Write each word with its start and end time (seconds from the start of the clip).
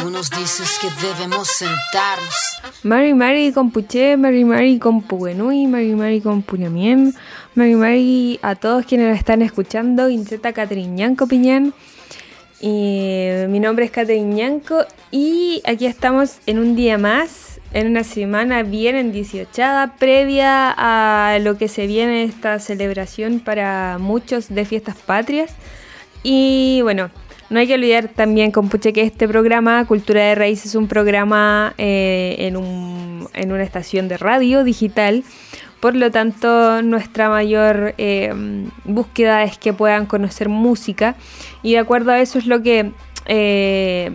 Tú 0.00 0.08
nos 0.08 0.30
dices 0.30 0.78
que 0.80 0.88
debemos 1.06 1.46
sentarnos. 1.48 2.34
Mari 2.84 3.12
Mari 3.12 3.52
con 3.52 3.70
Puché, 3.70 4.16
Mari 4.16 4.46
Mari 4.46 4.78
con 4.78 5.02
Pugenui, 5.02 5.66
Mari 5.66 5.94
Mari 5.94 6.22
con 6.22 6.40
Puñamien, 6.40 7.14
Mari 7.54 7.74
Mari 7.74 8.38
a 8.40 8.54
todos 8.54 8.86
quienes 8.86 9.18
están 9.18 9.42
escuchando, 9.42 10.08
Inceta 10.08 10.54
Catriñanco 10.54 11.26
Piñán. 11.26 11.74
Y 12.62 13.26
mi 13.48 13.60
nombre 13.60 13.84
es 13.84 13.90
Catriñanco 13.90 14.86
y 15.10 15.60
aquí 15.66 15.84
estamos 15.84 16.38
en 16.46 16.58
un 16.58 16.76
día 16.76 16.96
más, 16.96 17.60
en 17.74 17.86
una 17.86 18.04
semana 18.04 18.62
bien 18.62 18.96
en 18.96 19.12
18 19.12 19.62
previa 19.98 20.74
a 20.76 21.38
lo 21.40 21.58
que 21.58 21.68
se 21.68 21.86
viene 21.86 22.24
esta 22.24 22.58
celebración 22.58 23.40
para 23.40 23.98
muchos 23.98 24.48
de 24.48 24.64
fiestas 24.64 24.96
patrias. 24.96 25.50
Y 26.22 26.80
bueno, 26.82 27.10
no 27.50 27.58
hay 27.58 27.66
que 27.66 27.74
olvidar 27.74 28.08
también, 28.08 28.52
compuche, 28.52 28.92
que 28.92 29.02
este 29.02 29.26
programa, 29.26 29.84
Cultura 29.84 30.22
de 30.22 30.36
Raíz, 30.36 30.64
es 30.64 30.76
un 30.76 30.86
programa 30.86 31.74
eh, 31.78 32.36
en, 32.38 32.56
un, 32.56 33.28
en, 33.34 33.52
una 33.52 33.64
estación 33.64 34.06
de 34.06 34.16
radio 34.16 34.62
digital. 34.62 35.24
Por 35.80 35.96
lo 35.96 36.12
tanto, 36.12 36.80
nuestra 36.82 37.28
mayor 37.28 37.94
eh, 37.98 38.32
búsqueda 38.84 39.42
es 39.42 39.58
que 39.58 39.72
puedan 39.72 40.06
conocer 40.06 40.48
música. 40.48 41.16
Y 41.62 41.72
de 41.72 41.78
acuerdo 41.78 42.12
a 42.12 42.20
eso 42.20 42.38
es 42.38 42.46
lo 42.46 42.62
que 42.62 42.92
eh, 43.26 44.12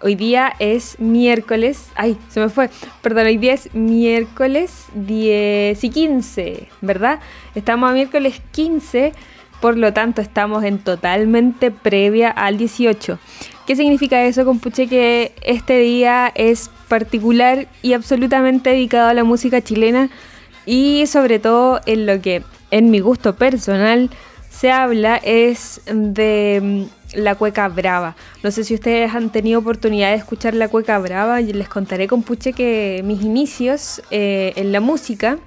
hoy 0.00 0.14
día 0.14 0.54
es 0.58 0.98
miércoles. 0.98 1.90
Ay, 1.94 2.16
se 2.30 2.40
me 2.40 2.48
fue. 2.48 2.70
Perdón, 3.02 3.26
hoy 3.26 3.36
día 3.36 3.52
es 3.52 3.74
miércoles 3.74 4.86
10 4.94 5.84
y 5.84 5.90
15, 5.90 6.68
¿verdad? 6.80 7.20
Estamos 7.54 7.90
a 7.90 7.92
miércoles 7.92 8.40
15 8.52 9.12
por 9.62 9.78
lo 9.78 9.92
tanto 9.92 10.20
estamos 10.20 10.64
en 10.64 10.80
totalmente 10.80 11.70
previa 11.70 12.30
al 12.30 12.58
18. 12.58 13.18
¿Qué 13.64 13.76
significa 13.76 14.24
eso, 14.24 14.44
compuche? 14.44 14.88
Que 14.88 15.32
este 15.40 15.78
día 15.78 16.32
es 16.34 16.68
particular 16.88 17.68
y 17.80 17.92
absolutamente 17.92 18.70
dedicado 18.70 19.08
a 19.08 19.14
la 19.14 19.22
música 19.22 19.62
chilena 19.62 20.10
y 20.66 21.06
sobre 21.06 21.38
todo 21.38 21.80
en 21.86 22.06
lo 22.06 22.20
que 22.20 22.42
en 22.72 22.90
mi 22.90 22.98
gusto 22.98 23.36
personal 23.36 24.10
se 24.50 24.72
habla 24.72 25.16
es 25.16 25.80
de 25.86 26.88
mm, 27.14 27.20
la 27.20 27.36
cueca 27.36 27.68
brava. 27.68 28.16
No 28.42 28.50
sé 28.50 28.64
si 28.64 28.74
ustedes 28.74 29.14
han 29.14 29.30
tenido 29.30 29.60
oportunidad 29.60 30.10
de 30.10 30.16
escuchar 30.16 30.54
la 30.54 30.66
cueca 30.66 30.98
brava 30.98 31.40
y 31.40 31.52
les 31.52 31.68
contaré, 31.68 32.08
compuche, 32.08 32.52
que 32.52 33.02
mis 33.04 33.22
inicios 33.22 34.02
eh, 34.10 34.54
en 34.56 34.72
la 34.72 34.80
música 34.80 35.38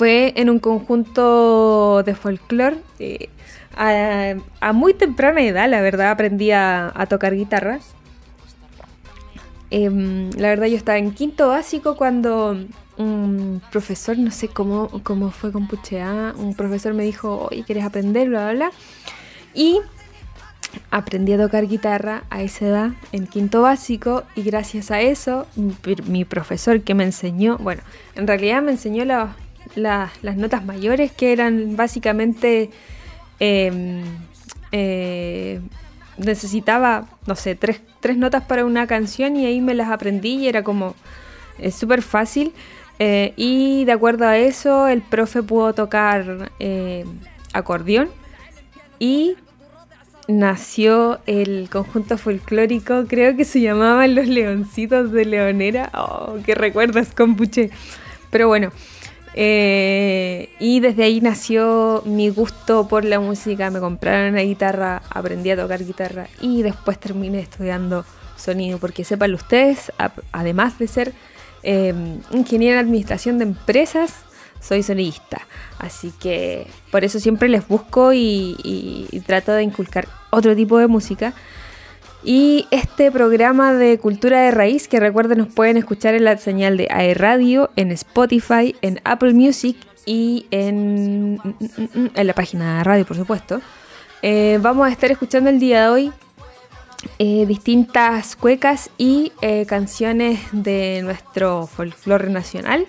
fue 0.00 0.32
en 0.36 0.48
un 0.48 0.60
conjunto 0.60 2.02
de 2.04 2.14
folclore. 2.14 2.78
Eh, 3.00 3.28
a, 3.76 4.72
muy 4.72 4.94
temprana 4.94 5.42
edad, 5.42 5.68
la 5.68 5.82
verdad, 5.82 6.10
aprendí 6.10 6.52
a, 6.52 7.06
tocar 7.10 7.34
guitarra. 7.34 7.80
Em, 9.70 10.30
la 10.38 10.48
verdad, 10.48 10.68
yo 10.68 10.78
estaba 10.78 10.96
en 10.96 11.12
quinto 11.12 11.48
básico 11.48 11.96
cuando 11.96 12.56
un 12.96 13.60
profesor, 13.70 14.16
no 14.16 14.30
sé 14.30 14.48
cómo, 14.48 14.88
cómo 15.02 15.30
fue 15.32 15.52
con 15.52 15.68
Puchea, 15.68 16.32
un 16.34 16.54
profesor 16.54 16.94
me 16.94 17.04
dijo, 17.04 17.48
oye, 17.50 17.62
¿quieres 17.64 17.84
aprender? 17.84 18.30
Bla, 18.30 18.52
bla, 18.52 18.52
bla. 18.54 18.70
Y 19.52 19.80
aprendí 20.90 21.34
a 21.34 21.38
tocar 21.38 21.68
guitarra 21.68 22.24
a 22.30 22.40
esa 22.40 22.64
edad, 22.64 22.90
en 23.12 23.26
quinto 23.26 23.60
básico, 23.60 24.22
y 24.34 24.44
gracias 24.44 24.90
a 24.90 25.02
eso, 25.02 25.46
mi 26.06 26.24
profesor 26.24 26.80
que 26.80 26.94
me 26.94 27.04
enseñó, 27.04 27.58
bueno, 27.58 27.82
en 28.14 28.26
realidad 28.26 28.62
me 28.62 28.70
enseñó 28.70 29.04
la, 29.04 29.36
las 29.74 30.36
notas 30.36 30.64
mayores, 30.64 31.12
que 31.12 31.32
eran 31.32 31.76
básicamente... 31.76 32.70
Em, 33.38 34.02
eh, 34.72 35.60
necesitaba, 36.20 37.06
no 37.26 37.34
sé, 37.34 37.54
tres, 37.54 37.80
notas 38.16 38.44
para 38.44 38.64
una 38.64 38.86
canción 38.86 39.36
y 39.36 39.46
ahí 39.46 39.60
me 39.60 39.74
las 39.74 39.90
aprendí 39.90 40.36
y 40.36 40.48
era 40.48 40.62
como 40.62 40.94
es 41.58 41.74
súper 41.74 42.02
fácil. 42.02 42.52
Eh, 42.98 43.32
y 43.36 43.84
de 43.86 43.92
acuerdo 43.92 44.26
a 44.26 44.36
eso, 44.36 44.86
el 44.86 45.02
profe 45.02 45.42
pudo 45.42 45.72
tocar 45.72 46.50
eh, 46.58 47.06
acordeón 47.52 48.10
y 48.98 49.36
nació 50.28 51.18
el 51.26 51.68
conjunto 51.70 52.18
folclórico, 52.18 53.06
creo 53.08 53.36
que 53.36 53.44
se 53.44 53.60
llamaban 53.60 54.14
Los 54.14 54.26
Leoncitos 54.26 55.12
de 55.12 55.24
Leonera. 55.24 55.90
Oh, 55.94 56.36
qué 56.44 56.54
recuerdos, 56.54 57.08
compuche. 57.16 57.70
Pero 58.30 58.48
bueno, 58.48 58.70
eh, 59.34 60.50
y 60.58 60.80
desde 60.80 61.04
ahí 61.04 61.20
nació 61.20 62.02
mi 62.04 62.28
gusto 62.30 62.88
por 62.88 63.04
la 63.04 63.20
música. 63.20 63.70
Me 63.70 63.80
compraron 63.80 64.32
una 64.32 64.42
guitarra, 64.42 65.02
aprendí 65.10 65.50
a 65.50 65.56
tocar 65.56 65.84
guitarra 65.84 66.28
y 66.40 66.62
después 66.62 66.98
terminé 66.98 67.40
estudiando 67.40 68.04
sonido. 68.36 68.78
Porque 68.78 69.04
sepan 69.04 69.34
ustedes, 69.34 69.92
además 70.32 70.78
de 70.78 70.88
ser 70.88 71.12
eh, 71.62 71.94
ingeniera 72.32 72.80
en 72.80 72.86
administración 72.86 73.38
de 73.38 73.44
empresas, 73.44 74.14
soy 74.60 74.82
sonidista. 74.82 75.46
Así 75.78 76.12
que 76.20 76.66
por 76.90 77.04
eso 77.04 77.20
siempre 77.20 77.48
les 77.48 77.66
busco 77.66 78.12
y 78.12 79.22
trato 79.26 79.52
de 79.52 79.62
inculcar 79.62 80.08
otro 80.30 80.54
tipo 80.56 80.78
de 80.78 80.86
música. 80.86 81.34
Y 82.22 82.66
este 82.70 83.10
programa 83.10 83.72
de 83.72 83.98
Cultura 83.98 84.42
de 84.42 84.50
Raíz, 84.50 84.88
que 84.88 85.00
recuerden 85.00 85.38
nos 85.38 85.48
pueden 85.48 85.76
escuchar 85.76 86.14
en 86.14 86.24
la 86.24 86.36
señal 86.36 86.76
de 86.76 86.86
AE 86.90 87.14
Radio, 87.14 87.70
en 87.76 87.90
Spotify, 87.92 88.76
en 88.82 89.00
Apple 89.04 89.32
Music 89.32 89.76
y 90.04 90.46
en, 90.50 91.40
la 92.14 92.34
página 92.34 92.78
de 92.78 92.84
radio, 92.84 93.06
por 93.06 93.16
supuesto. 93.16 93.60
Eh, 94.22 94.58
vamos 94.60 94.86
a 94.86 94.90
estar 94.90 95.10
escuchando 95.10 95.48
el 95.48 95.58
día 95.58 95.84
de 95.84 95.88
hoy 95.88 96.12
eh, 97.18 97.46
distintas 97.46 98.36
cuecas 98.36 98.90
y 98.98 99.32
eh, 99.40 99.64
canciones 99.66 100.40
de 100.52 101.00
nuestro 101.02 101.66
folclore 101.66 102.28
nacional. 102.28 102.86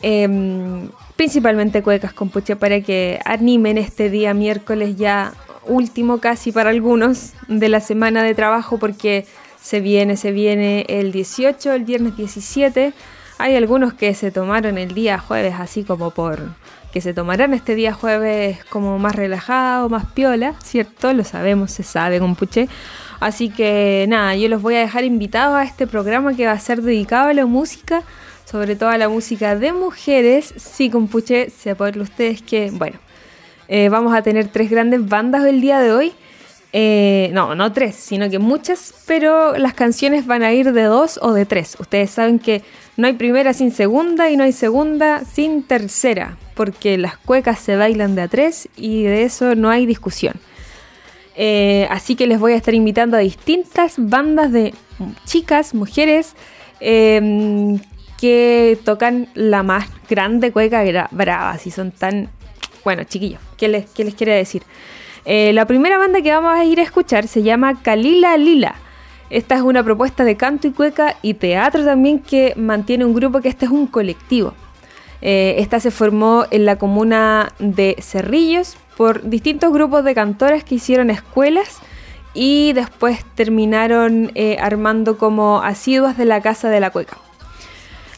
Em, 0.00 0.88
principalmente 1.16 1.82
cuecas 1.82 2.12
con 2.12 2.30
puche 2.30 2.56
para 2.56 2.80
que 2.80 3.18
animen 3.24 3.76
este 3.76 4.10
día 4.10 4.32
miércoles 4.32 4.96
ya 4.96 5.34
último 5.68 6.18
casi 6.18 6.52
para 6.52 6.70
algunos 6.70 7.32
de 7.46 7.68
la 7.68 7.80
semana 7.80 8.22
de 8.22 8.34
trabajo 8.34 8.78
porque 8.78 9.26
se 9.60 9.80
viene, 9.80 10.16
se 10.16 10.32
viene 10.32 10.86
el 10.88 11.12
18, 11.12 11.72
el 11.72 11.84
viernes 11.84 12.16
17. 12.16 12.92
Hay 13.38 13.54
algunos 13.54 13.94
que 13.94 14.14
se 14.14 14.30
tomaron 14.30 14.78
el 14.78 14.94
día 14.94 15.18
jueves 15.18 15.54
así 15.58 15.84
como 15.84 16.10
por 16.10 16.40
que 16.92 17.00
se 17.00 17.12
tomarán 17.12 17.52
este 17.52 17.74
día 17.74 17.92
jueves 17.92 18.64
como 18.70 18.98
más 18.98 19.14
relajado, 19.14 19.88
más 19.88 20.06
piola, 20.06 20.54
¿cierto? 20.64 21.12
Lo 21.12 21.22
sabemos, 21.24 21.70
se 21.70 21.82
sabe 21.82 22.18
con. 22.18 22.68
Así 23.20 23.50
que 23.50 24.06
nada, 24.08 24.34
yo 24.36 24.48
los 24.48 24.62
voy 24.62 24.76
a 24.76 24.80
dejar 24.80 25.04
invitados 25.04 25.56
a 25.56 25.64
este 25.64 25.86
programa 25.86 26.34
que 26.34 26.46
va 26.46 26.52
a 26.52 26.60
ser 26.60 26.82
dedicado 26.82 27.28
a 27.28 27.34
la 27.34 27.46
música, 27.46 28.02
sobre 28.44 28.76
todo 28.76 28.88
a 28.88 28.98
la 28.98 29.08
música 29.08 29.56
de 29.56 29.72
mujeres. 29.72 30.54
Sí, 30.56 30.88
con 30.88 31.08
Puché, 31.08 31.50
sepan 31.50 32.00
ustedes 32.00 32.42
que, 32.42 32.70
bueno, 32.70 32.98
eh, 33.68 33.88
vamos 33.88 34.14
a 34.14 34.22
tener 34.22 34.48
tres 34.48 34.70
grandes 34.70 35.06
bandas 35.06 35.44
el 35.44 35.60
día 35.60 35.78
de 35.78 35.92
hoy. 35.92 36.12
Eh, 36.72 37.30
no, 37.32 37.54
no 37.54 37.72
tres, 37.72 37.94
sino 37.94 38.28
que 38.28 38.38
muchas, 38.38 38.94
pero 39.06 39.56
las 39.56 39.72
canciones 39.72 40.26
van 40.26 40.42
a 40.42 40.52
ir 40.52 40.72
de 40.72 40.82
dos 40.82 41.18
o 41.22 41.32
de 41.32 41.46
tres. 41.46 41.76
Ustedes 41.78 42.10
saben 42.10 42.38
que 42.38 42.62
no 42.96 43.06
hay 43.06 43.14
primera 43.14 43.52
sin 43.54 43.70
segunda 43.70 44.30
y 44.30 44.36
no 44.36 44.44
hay 44.44 44.52
segunda 44.52 45.24
sin 45.24 45.62
tercera, 45.62 46.36
porque 46.54 46.98
las 46.98 47.16
cuecas 47.16 47.58
se 47.58 47.76
bailan 47.76 48.14
de 48.14 48.22
a 48.22 48.28
tres 48.28 48.68
y 48.76 49.04
de 49.04 49.22
eso 49.22 49.54
no 49.54 49.70
hay 49.70 49.86
discusión. 49.86 50.34
Eh, 51.36 51.86
así 51.90 52.16
que 52.16 52.26
les 52.26 52.38
voy 52.40 52.52
a 52.52 52.56
estar 52.56 52.74
invitando 52.74 53.16
a 53.16 53.20
distintas 53.20 53.94
bandas 53.96 54.52
de 54.52 54.74
chicas, 55.24 55.72
mujeres, 55.72 56.34
em, 56.80 57.78
que 58.20 58.76
tocan 58.84 59.28
la 59.34 59.62
más 59.62 59.86
grande 60.10 60.50
cueca 60.50 61.08
brava, 61.12 61.56
si 61.58 61.70
son 61.70 61.92
tan 61.92 62.28
bueno, 62.88 63.04
chiquillos, 63.04 63.38
¿qué 63.58 63.68
les, 63.68 63.84
quiere 64.14 64.32
decir? 64.32 64.62
Eh, 65.26 65.52
la 65.52 65.66
primera 65.66 65.98
banda 65.98 66.22
que 66.22 66.32
vamos 66.32 66.54
a 66.54 66.64
ir 66.64 66.80
a 66.80 66.82
escuchar 66.82 67.28
se 67.28 67.42
llama 67.42 67.82
Kalila 67.82 68.34
Lila. 68.38 68.76
Esta 69.28 69.56
es 69.56 69.60
una 69.60 69.84
propuesta 69.84 70.24
de 70.24 70.38
canto 70.38 70.68
y 70.68 70.70
cueca 70.70 71.16
y 71.20 71.34
teatro 71.34 71.84
también 71.84 72.18
que 72.18 72.54
mantiene 72.56 73.04
un 73.04 73.12
grupo 73.12 73.42
que 73.42 73.50
este 73.50 73.66
es 73.66 73.70
un 73.70 73.88
colectivo. 73.88 74.54
Eh, 75.20 75.56
esta 75.58 75.80
se 75.80 75.90
formó 75.90 76.46
en 76.50 76.64
la 76.64 76.76
comuna 76.76 77.52
de 77.58 77.96
Cerrillos 78.00 78.78
por 78.96 79.28
distintos 79.28 79.70
grupos 79.70 80.02
de 80.02 80.14
cantores 80.14 80.64
que 80.64 80.76
hicieron 80.76 81.10
escuelas 81.10 81.80
y 82.32 82.72
después 82.72 83.22
terminaron 83.34 84.32
eh, 84.34 84.56
armando 84.62 85.18
como 85.18 85.60
asiduas 85.60 86.16
de 86.16 86.24
la 86.24 86.40
Casa 86.40 86.70
de 86.70 86.80
la 86.80 86.88
Cueca. 86.88 87.18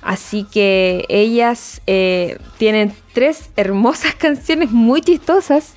Así 0.03 0.45
que 0.45 1.05
ellas 1.09 1.83
eh, 1.87 2.39
tienen 2.59 2.93
tres 3.13 3.51
hermosas 3.57 4.15
canciones 4.19 4.71
muy 4.71 5.03
chistosas, 5.03 5.75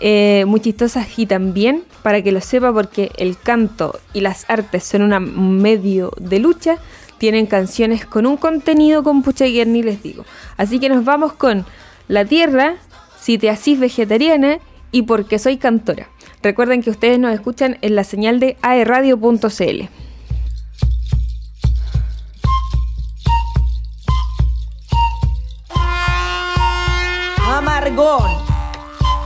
eh, 0.00 0.44
muy 0.46 0.60
chistosas 0.60 1.06
y 1.18 1.26
también, 1.26 1.84
para 2.02 2.22
que 2.22 2.32
lo 2.32 2.40
sepa, 2.40 2.72
porque 2.72 3.12
el 3.16 3.38
canto 3.38 3.98
y 4.12 4.20
las 4.20 4.48
artes 4.48 4.84
son 4.84 5.12
un 5.12 5.58
medio 5.58 6.12
de 6.18 6.38
lucha, 6.38 6.78
tienen 7.18 7.46
canciones 7.46 8.06
con 8.06 8.26
un 8.26 8.38
contenido 8.38 9.02
con 9.02 9.22
pucha 9.22 9.44
ni 9.44 9.82
les 9.82 10.02
digo. 10.02 10.24
Así 10.56 10.80
que 10.80 10.88
nos 10.88 11.04
vamos 11.04 11.34
con 11.34 11.66
La 12.08 12.24
Tierra, 12.24 12.76
Si 13.20 13.36
te 13.36 13.50
asís 13.50 13.78
vegetariana 13.78 14.58
y 14.90 15.02
Porque 15.02 15.38
soy 15.38 15.58
cantora. 15.58 16.08
Recuerden 16.42 16.82
que 16.82 16.88
ustedes 16.88 17.18
nos 17.18 17.34
escuchan 17.34 17.76
en 17.82 17.94
la 17.94 18.04
señal 18.04 18.40
de 18.40 18.56
aeradio.cl. 18.62 19.99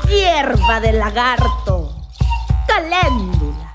hierba 0.08 0.80
del 0.80 0.98
lagarto, 0.98 1.92
caléndula, 2.66 3.74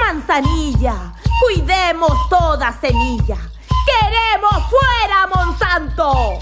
manzanilla, 0.00 1.12
cuidemos 1.40 2.28
toda 2.30 2.72
semilla. 2.80 3.36
¡Queremos 3.86 4.70
fuera, 4.70 5.26
Monsanto! 5.26 6.38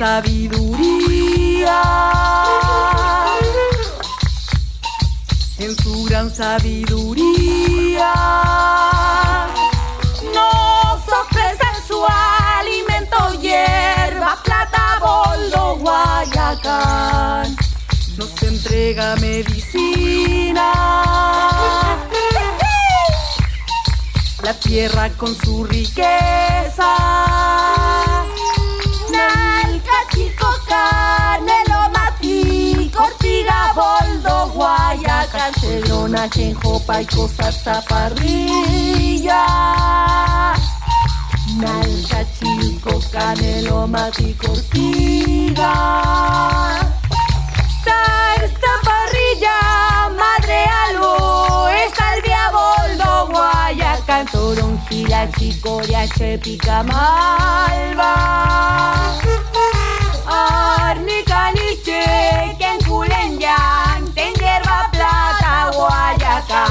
Sabiduría. 0.00 1.82
En 5.58 5.76
su 5.76 6.04
gran 6.06 6.34
sabiduría 6.34 8.14
nos 10.34 11.00
ofrecen 11.22 11.76
su 11.86 12.02
alimento, 12.08 13.18
hierba, 13.42 14.38
plata, 14.42 14.98
boldo, 15.00 15.76
guayacán 15.80 17.54
nos 18.16 18.42
entrega 18.42 19.16
medicina. 19.16 20.72
La 24.42 24.54
tierra 24.54 25.10
con 25.18 25.36
su 25.36 25.64
riqueza. 25.64 26.96
Cedrona, 35.52 36.28
chenjopa 36.28 37.02
y 37.02 37.06
cosas 37.06 37.62
zaparrilla. 37.62 39.44
Nalca, 41.56 42.24
chico, 42.38 43.00
canelo, 43.12 43.86
mati, 43.86 44.34
cortiga. 44.34 45.72
Salsa 47.84 48.72
parrilla, 48.84 50.10
madre 50.18 50.64
alo, 50.84 51.68
salvia, 51.96 52.50
boldo, 52.50 53.28
guayacán, 53.32 54.26
toronjila, 54.26 55.30
chicoria, 55.32 56.06
chepica, 56.08 56.82
malva. 56.82 58.14
Arnica, 60.26 61.52
niche, 61.52 62.56
que 62.58 62.66
en 62.66 62.80
culenyan, 62.84 64.12
ten 66.18 66.20
hierba, 66.20 66.66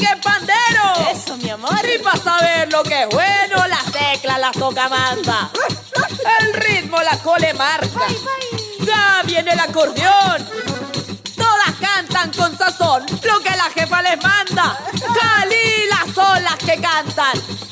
sigue 0.00 0.16
pandero. 0.22 1.10
¡Eso, 1.12 1.36
mi 1.36 1.50
amor! 1.50 1.78
Y 1.94 1.98
para 2.02 2.18
saber 2.18 2.72
lo 2.72 2.82
que 2.82 3.02
es 3.02 3.08
bueno, 3.10 3.66
las 3.68 3.84
teclas 3.92 4.40
las 4.40 4.52
toca 4.52 4.84
Amanda. 4.84 5.50
El 6.40 6.54
ritmo 6.54 7.00
la 7.02 7.16
cole 7.18 7.52
marca. 7.54 8.06
Ya 8.80 9.22
viene 9.24 9.52
el 9.52 9.60
acordeón. 9.60 10.46
Todas 11.36 11.72
cantan 11.80 12.32
con 12.32 12.56
sazón 12.56 13.04
lo 13.24 13.40
que 13.40 13.50
la 13.50 13.70
jefa 13.74 14.02
les 14.02 14.22
manda. 14.22 14.78
Calilas 15.20 16.14
son 16.14 16.42
las 16.44 16.56
que 16.56 16.80
cantan. 16.80 17.69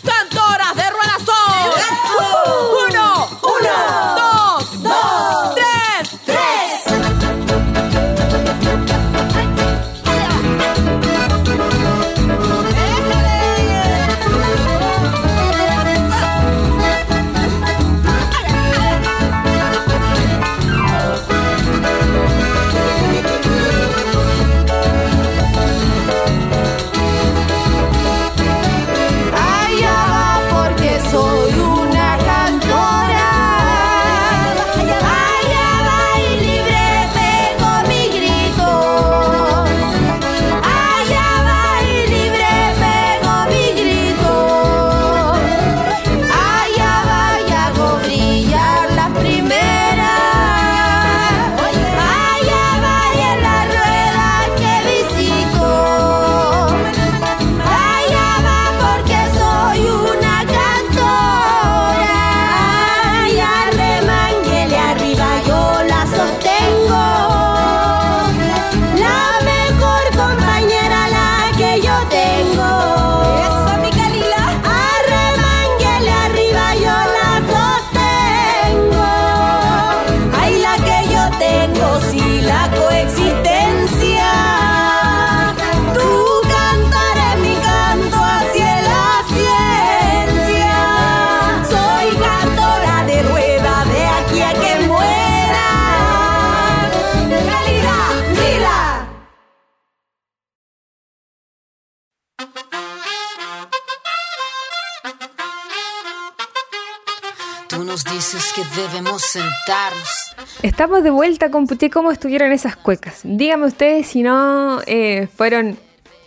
Estamos 110.62 111.02
de 111.02 111.10
vuelta 111.10 111.50
con 111.50 111.66
Puché. 111.66 111.90
¿Cómo 111.90 112.10
estuvieron 112.10 112.52
esas 112.52 112.76
cuecas? 112.76 113.20
Díganme 113.24 113.66
ustedes 113.66 114.06
si 114.06 114.22
no 114.22 114.80
eh, 114.86 115.28
fueron, 115.34 115.76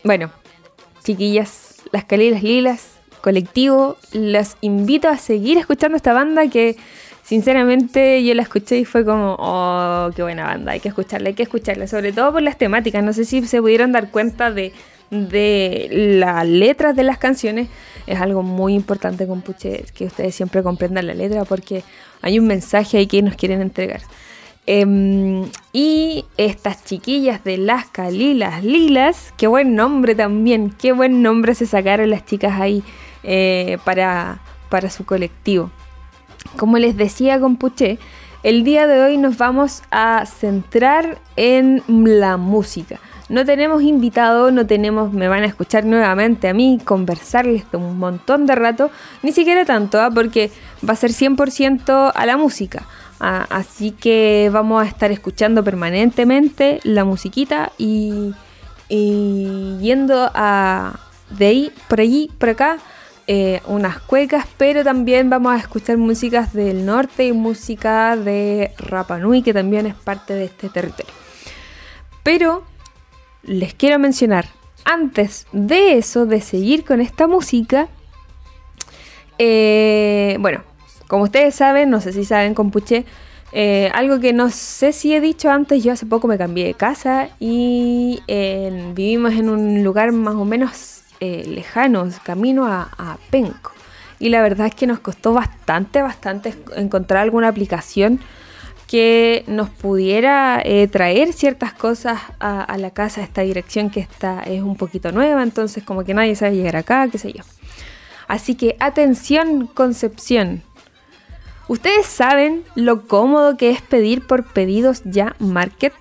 bueno, 0.03 0.31
chiquillas, 1.03 1.81
las 1.91 2.05
calilas 2.05 2.43
lilas, 2.43 2.87
colectivo. 3.21 3.97
Los 4.13 4.57
invito 4.61 5.09
a 5.09 5.17
seguir 5.17 5.57
escuchando 5.57 5.95
esta 5.95 6.13
banda 6.13 6.47
que 6.47 6.77
sinceramente 7.23 8.23
yo 8.23 8.33
la 8.33 8.43
escuché 8.43 8.79
y 8.79 8.85
fue 8.85 9.05
como, 9.05 9.35
oh, 9.39 10.09
qué 10.15 10.23
buena 10.23 10.45
banda, 10.45 10.73
hay 10.73 10.79
que 10.79 10.89
escucharla, 10.89 11.29
hay 11.29 11.35
que 11.35 11.43
escucharla, 11.43 11.87
sobre 11.87 12.11
todo 12.11 12.33
por 12.33 12.41
las 12.41 12.57
temáticas. 12.57 13.03
No 13.03 13.13
sé 13.13 13.25
si 13.25 13.45
se 13.47 13.61
pudieron 13.61 13.91
dar 13.91 14.11
cuenta 14.11 14.51
de, 14.51 14.73
de 15.11 15.87
las 15.91 16.47
letras 16.47 16.95
de 16.95 17.03
las 17.03 17.17
canciones. 17.17 17.67
Es 18.07 18.19
algo 18.19 18.41
muy 18.41 18.73
importante 18.73 19.27
con 19.27 19.41
Puché, 19.41 19.85
que 19.93 20.05
ustedes 20.05 20.33
siempre 20.33 20.63
comprendan 20.63 21.05
la 21.05 21.13
letra 21.13 21.45
porque 21.45 21.83
hay 22.21 22.39
un 22.39 22.47
mensaje 22.47 22.97
ahí 22.97 23.07
que 23.07 23.21
nos 23.21 23.35
quieren 23.35 23.61
entregar. 23.61 24.01
Em, 24.65 25.45
y 25.73 26.25
estas 26.37 26.83
chiquillas 26.85 27.43
de 27.43 27.57
las 27.57 27.87
Calilas 27.87 28.63
Lilas, 28.63 29.33
qué 29.37 29.47
buen 29.47 29.75
nombre 29.75 30.15
también, 30.15 30.69
qué 30.69 30.91
buen 30.93 31.21
nombre 31.21 31.55
se 31.55 31.65
sacaron 31.65 32.09
las 32.09 32.25
chicas 32.25 32.59
ahí 32.59 32.83
eh, 33.23 33.79
para, 33.83 34.39
para 34.69 34.89
su 34.89 35.03
colectivo. 35.03 35.71
Como 36.57 36.77
les 36.77 36.95
decía 36.95 37.39
con 37.39 37.57
Puché, 37.57 37.97
el 38.43 38.63
día 38.63 38.87
de 38.87 39.01
hoy 39.01 39.17
nos 39.17 39.37
vamos 39.37 39.83
a 39.91 40.25
centrar 40.25 41.19
en 41.35 41.83
la 41.87 42.37
música. 42.37 42.99
No 43.31 43.45
tenemos 43.45 43.81
invitado, 43.81 44.51
no 44.51 44.67
tenemos, 44.67 45.13
me 45.13 45.29
van 45.29 45.43
a 45.43 45.45
escuchar 45.45 45.85
nuevamente 45.85 46.49
a 46.49 46.53
mí 46.53 46.81
conversarles 46.83 47.63
un 47.71 47.97
montón 47.97 48.45
de 48.45 48.55
rato, 48.55 48.91
ni 49.23 49.31
siquiera 49.31 49.63
tanto, 49.63 50.01
¿ah? 50.01 50.09
porque 50.13 50.51
va 50.87 50.91
a 50.91 50.97
ser 50.97 51.11
100% 51.11 52.11
a 52.13 52.25
la 52.25 52.35
música. 52.35 52.83
Ah, 53.21 53.47
así 53.49 53.91
que 53.91 54.49
vamos 54.51 54.83
a 54.83 54.85
estar 54.85 55.13
escuchando 55.13 55.63
permanentemente 55.63 56.81
la 56.83 57.05
musiquita 57.05 57.71
y, 57.77 58.33
y 58.89 59.77
yendo 59.79 60.29
a 60.33 60.99
de 61.29 61.45
ahí, 61.45 61.71
por 61.87 62.01
allí, 62.01 62.29
por 62.37 62.49
acá, 62.49 62.79
eh, 63.27 63.61
unas 63.65 64.01
cuecas, 64.01 64.45
pero 64.57 64.83
también 64.83 65.29
vamos 65.29 65.53
a 65.53 65.57
escuchar 65.57 65.95
músicas 65.95 66.51
del 66.51 66.85
norte 66.85 67.27
y 67.27 67.31
música 67.31 68.17
de 68.17 68.73
Rapa 68.77 69.19
Nui, 69.19 69.41
que 69.41 69.53
también 69.53 69.85
es 69.85 69.95
parte 69.95 70.33
de 70.33 70.43
este 70.43 70.67
territorio. 70.67 71.13
Pero 72.23 72.65
les 73.43 73.73
quiero 73.73 73.99
mencionar, 73.99 74.45
antes 74.85 75.47
de 75.51 75.97
eso, 75.97 76.25
de 76.25 76.41
seguir 76.41 76.83
con 76.83 77.01
esta 77.01 77.27
música, 77.27 77.87
eh, 79.37 80.37
bueno, 80.39 80.63
como 81.07 81.23
ustedes 81.23 81.55
saben, 81.55 81.89
no 81.89 82.01
sé 82.01 82.13
si 82.13 82.25
saben, 82.25 82.53
compuche, 82.53 83.05
eh, 83.53 83.91
algo 83.93 84.19
que 84.19 84.33
no 84.33 84.49
sé 84.49 84.93
si 84.93 85.13
he 85.13 85.19
dicho 85.19 85.49
antes, 85.49 85.83
yo 85.83 85.91
hace 85.91 86.05
poco 86.05 86.27
me 86.27 86.37
cambié 86.37 86.65
de 86.65 86.73
casa 86.73 87.29
y 87.39 88.21
vivimos 88.93 89.33
en 89.33 89.49
un 89.49 89.83
lugar 89.83 90.11
más 90.11 90.35
o 90.35 90.45
menos 90.45 91.01
eh, 91.19 91.43
lejano, 91.47 92.07
camino 92.23 92.65
a, 92.65 92.89
a 92.97 93.17
Penco. 93.29 93.71
Y 94.19 94.29
la 94.29 94.41
verdad 94.41 94.67
es 94.67 94.75
que 94.75 94.87
nos 94.87 94.99
costó 94.99 95.33
bastante, 95.33 96.01
bastante 96.01 96.53
encontrar 96.75 97.23
alguna 97.23 97.47
aplicación 97.47 98.19
que 98.91 99.45
nos 99.47 99.69
pudiera 99.69 100.61
eh, 100.65 100.85
traer 100.89 101.31
ciertas 101.31 101.71
cosas 101.71 102.19
a, 102.41 102.61
a 102.61 102.77
la 102.77 102.91
casa, 102.91 103.21
esta 103.21 103.39
dirección 103.41 103.89
que 103.89 104.01
está, 104.01 104.43
es 104.43 104.61
un 104.61 104.75
poquito 104.75 105.13
nueva, 105.13 105.43
entonces 105.43 105.81
como 105.81 106.03
que 106.03 106.13
nadie 106.13 106.35
sabe 106.35 106.57
llegar 106.57 106.75
acá, 106.75 107.07
qué 107.09 107.17
sé 107.17 107.31
yo. 107.31 107.41
Así 108.27 108.55
que 108.55 108.75
atención 108.81 109.65
Concepción. 109.67 110.61
¿Ustedes 111.69 112.05
saben 112.05 112.65
lo 112.75 113.07
cómodo 113.07 113.55
que 113.55 113.69
es 113.69 113.81
pedir 113.81 114.27
por 114.27 114.43
pedidos 114.43 115.03
ya 115.05 115.37
market? 115.39 115.93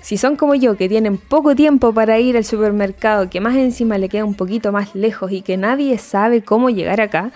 Si 0.00 0.16
son 0.16 0.36
como 0.36 0.54
yo, 0.54 0.78
que 0.78 0.88
tienen 0.88 1.18
poco 1.18 1.54
tiempo 1.54 1.92
para 1.92 2.18
ir 2.20 2.38
al 2.38 2.46
supermercado, 2.46 3.28
que 3.28 3.42
más 3.42 3.54
encima 3.56 3.98
le 3.98 4.08
queda 4.08 4.24
un 4.24 4.34
poquito 4.34 4.72
más 4.72 4.94
lejos 4.94 5.30
y 5.30 5.42
que 5.42 5.58
nadie 5.58 5.98
sabe 5.98 6.42
cómo 6.42 6.70
llegar 6.70 7.02
acá, 7.02 7.32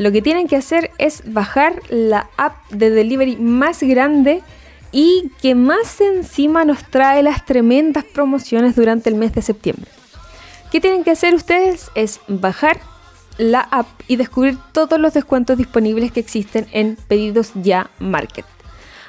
lo 0.00 0.12
que 0.12 0.22
tienen 0.22 0.48
que 0.48 0.56
hacer 0.56 0.92
es 0.96 1.22
bajar 1.26 1.82
la 1.90 2.30
app 2.38 2.56
de 2.70 2.88
delivery 2.88 3.36
más 3.36 3.82
grande 3.82 4.40
y 4.92 5.30
que 5.42 5.54
más 5.54 6.00
encima 6.00 6.64
nos 6.64 6.82
trae 6.84 7.22
las 7.22 7.44
tremendas 7.44 8.04
promociones 8.04 8.74
durante 8.76 9.10
el 9.10 9.16
mes 9.16 9.34
de 9.34 9.42
septiembre. 9.42 9.90
¿Qué 10.72 10.80
tienen 10.80 11.04
que 11.04 11.10
hacer 11.10 11.34
ustedes? 11.34 11.90
Es 11.94 12.20
bajar 12.28 12.80
la 13.36 13.60
app 13.60 13.88
y 14.08 14.16
descubrir 14.16 14.56
todos 14.72 14.98
los 14.98 15.12
descuentos 15.12 15.58
disponibles 15.58 16.12
que 16.12 16.20
existen 16.20 16.66
en 16.72 16.96
Pedidos 17.06 17.52
Ya 17.56 17.90
Market. 17.98 18.46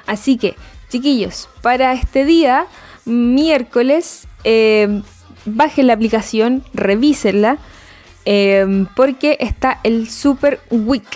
Así 0.06 0.36
que, 0.36 0.56
chiquillos, 0.90 1.48
para 1.62 1.94
este 1.94 2.26
día, 2.26 2.66
miércoles, 3.06 4.28
eh, 4.44 5.00
bajen 5.46 5.86
la 5.86 5.94
aplicación, 5.94 6.62
revísenla, 6.74 7.56
eh, 8.24 8.86
porque 8.94 9.36
está 9.40 9.80
el 9.82 10.08
Super 10.08 10.60
Week, 10.70 11.06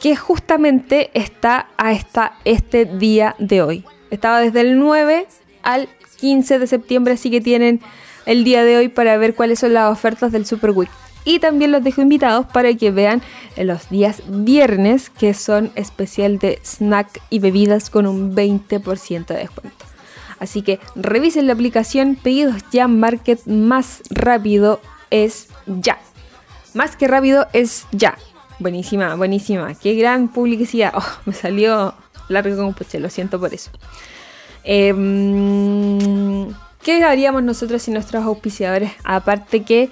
que 0.00 0.16
justamente 0.16 1.10
está 1.14 1.68
a 1.76 1.92
esta, 1.92 2.36
este 2.44 2.84
día 2.84 3.34
de 3.38 3.62
hoy. 3.62 3.84
Estaba 4.10 4.40
desde 4.40 4.60
el 4.60 4.78
9 4.78 5.26
al 5.62 5.88
15 6.20 6.58
de 6.58 6.66
septiembre, 6.66 7.14
así 7.14 7.30
que 7.30 7.40
tienen 7.40 7.80
el 8.26 8.44
día 8.44 8.64
de 8.64 8.76
hoy 8.76 8.88
para 8.88 9.16
ver 9.16 9.34
cuáles 9.34 9.58
son 9.58 9.74
las 9.74 9.90
ofertas 9.90 10.32
del 10.32 10.46
Super 10.46 10.70
Week. 10.70 10.90
Y 11.24 11.40
también 11.40 11.72
los 11.72 11.82
dejo 11.82 12.00
invitados 12.00 12.46
para 12.46 12.72
que 12.74 12.90
vean 12.90 13.20
los 13.56 13.90
días 13.90 14.22
viernes, 14.28 15.10
que 15.10 15.34
son 15.34 15.70
especial 15.74 16.38
de 16.38 16.58
snack 16.62 17.20
y 17.28 17.40
bebidas 17.40 17.90
con 17.90 18.06
un 18.06 18.34
20% 18.34 19.26
de 19.26 19.34
descuento. 19.34 19.84
Así 20.38 20.62
que 20.62 20.78
revisen 20.94 21.46
la 21.46 21.52
aplicación 21.52 22.14
Pedidos 22.14 22.62
Ya 22.70 22.86
Market 22.86 23.44
más 23.46 24.02
rápido 24.10 24.80
es 25.10 25.48
ya. 25.66 25.98
Más 26.74 26.96
que 26.96 27.08
rápido 27.08 27.46
es 27.52 27.86
ya. 27.92 28.16
Buenísima, 28.58 29.14
buenísima. 29.14 29.74
Qué 29.74 29.94
gran 29.94 30.28
publicidad. 30.28 30.92
Oh, 30.94 31.06
me 31.26 31.32
salió 31.32 31.94
largo 32.28 32.56
como 32.56 32.72
puche, 32.72 32.98
lo 33.00 33.10
siento 33.10 33.38
por 33.40 33.54
eso. 33.54 33.70
Eh, 34.64 34.92
¿Qué 36.82 37.02
haríamos 37.04 37.42
nosotros 37.42 37.82
sin 37.82 37.94
nuestros 37.94 38.24
auspiciadores? 38.24 38.92
Aparte 39.04 39.62
que 39.62 39.90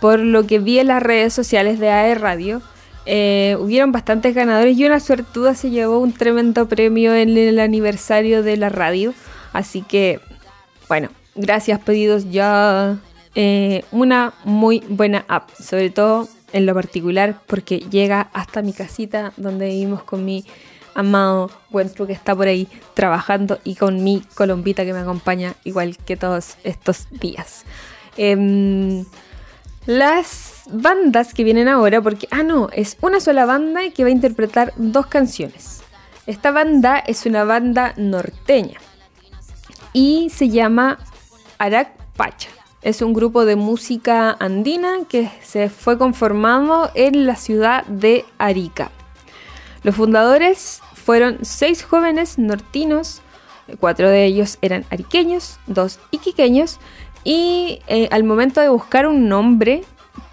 por 0.00 0.18
lo 0.20 0.46
que 0.46 0.58
vi 0.58 0.78
en 0.78 0.88
las 0.88 1.02
redes 1.02 1.32
sociales 1.32 1.78
de 1.78 1.90
AE 1.90 2.14
Radio, 2.14 2.62
eh, 3.06 3.56
hubieron 3.58 3.90
bastantes 3.90 4.34
ganadores 4.34 4.76
y 4.76 4.84
una 4.84 5.00
suertuda 5.00 5.54
se 5.54 5.70
llevó 5.70 5.98
un 5.98 6.12
tremendo 6.12 6.68
premio 6.68 7.14
en 7.14 7.36
el 7.36 7.58
aniversario 7.58 8.42
de 8.42 8.56
la 8.56 8.68
radio. 8.68 9.14
Así 9.52 9.82
que, 9.82 10.20
bueno, 10.88 11.08
gracias 11.34 11.80
pedidos 11.80 12.30
ya. 12.30 12.98
Eh, 13.34 13.84
una 13.92 14.32
muy 14.44 14.80
buena 14.88 15.24
app, 15.28 15.50
sobre 15.54 15.90
todo 15.90 16.28
en 16.52 16.66
lo 16.66 16.74
particular 16.74 17.38
porque 17.46 17.78
llega 17.78 18.30
hasta 18.32 18.62
mi 18.62 18.72
casita 18.72 19.32
donde 19.36 19.68
vivimos 19.68 20.02
con 20.02 20.24
mi 20.24 20.44
amado 20.94 21.50
Wentu 21.70 22.06
que 22.06 22.12
está 22.12 22.34
por 22.34 22.48
ahí 22.48 22.68
trabajando 22.94 23.60
y 23.64 23.76
con 23.76 24.02
mi 24.02 24.22
colombita 24.34 24.84
que 24.84 24.92
me 24.92 25.00
acompaña 25.00 25.54
igual 25.64 25.96
que 25.96 26.16
todos 26.16 26.56
estos 26.64 27.06
días. 27.10 27.64
Em, 28.16 29.04
las 29.86 30.62
bandas 30.70 31.32
que 31.32 31.44
vienen 31.44 31.68
ahora, 31.68 32.02
porque, 32.02 32.26
ah, 32.30 32.42
no, 32.42 32.68
es 32.72 32.96
una 33.00 33.20
sola 33.20 33.46
banda 33.46 33.80
que 33.94 34.02
va 34.02 34.08
a 34.08 34.12
interpretar 34.12 34.72
dos 34.76 35.06
canciones. 35.06 35.82
Esta 36.26 36.50
banda 36.50 36.98
es 36.98 37.24
una 37.24 37.44
banda 37.44 37.94
norteña 37.96 38.78
y 39.92 40.30
se 40.30 40.48
llama 40.50 40.98
Arak 41.58 41.96
Pacha. 42.16 42.50
Es 42.80 43.02
un 43.02 43.12
grupo 43.12 43.44
de 43.44 43.56
música 43.56 44.36
andina 44.38 44.98
que 45.08 45.28
se 45.42 45.68
fue 45.68 45.98
conformado 45.98 46.90
en 46.94 47.26
la 47.26 47.34
ciudad 47.34 47.84
de 47.86 48.24
Arica. 48.38 48.92
Los 49.82 49.96
fundadores 49.96 50.80
fueron 50.94 51.38
seis 51.42 51.82
jóvenes 51.82 52.38
nortinos, 52.38 53.20
cuatro 53.80 54.08
de 54.08 54.24
ellos 54.26 54.58
eran 54.62 54.84
ariqueños, 54.90 55.58
dos 55.66 55.98
iquiqueños, 56.12 56.78
y 57.24 57.80
eh, 57.88 58.08
al 58.12 58.22
momento 58.22 58.60
de 58.60 58.68
buscar 58.68 59.08
un 59.08 59.28
nombre 59.28 59.82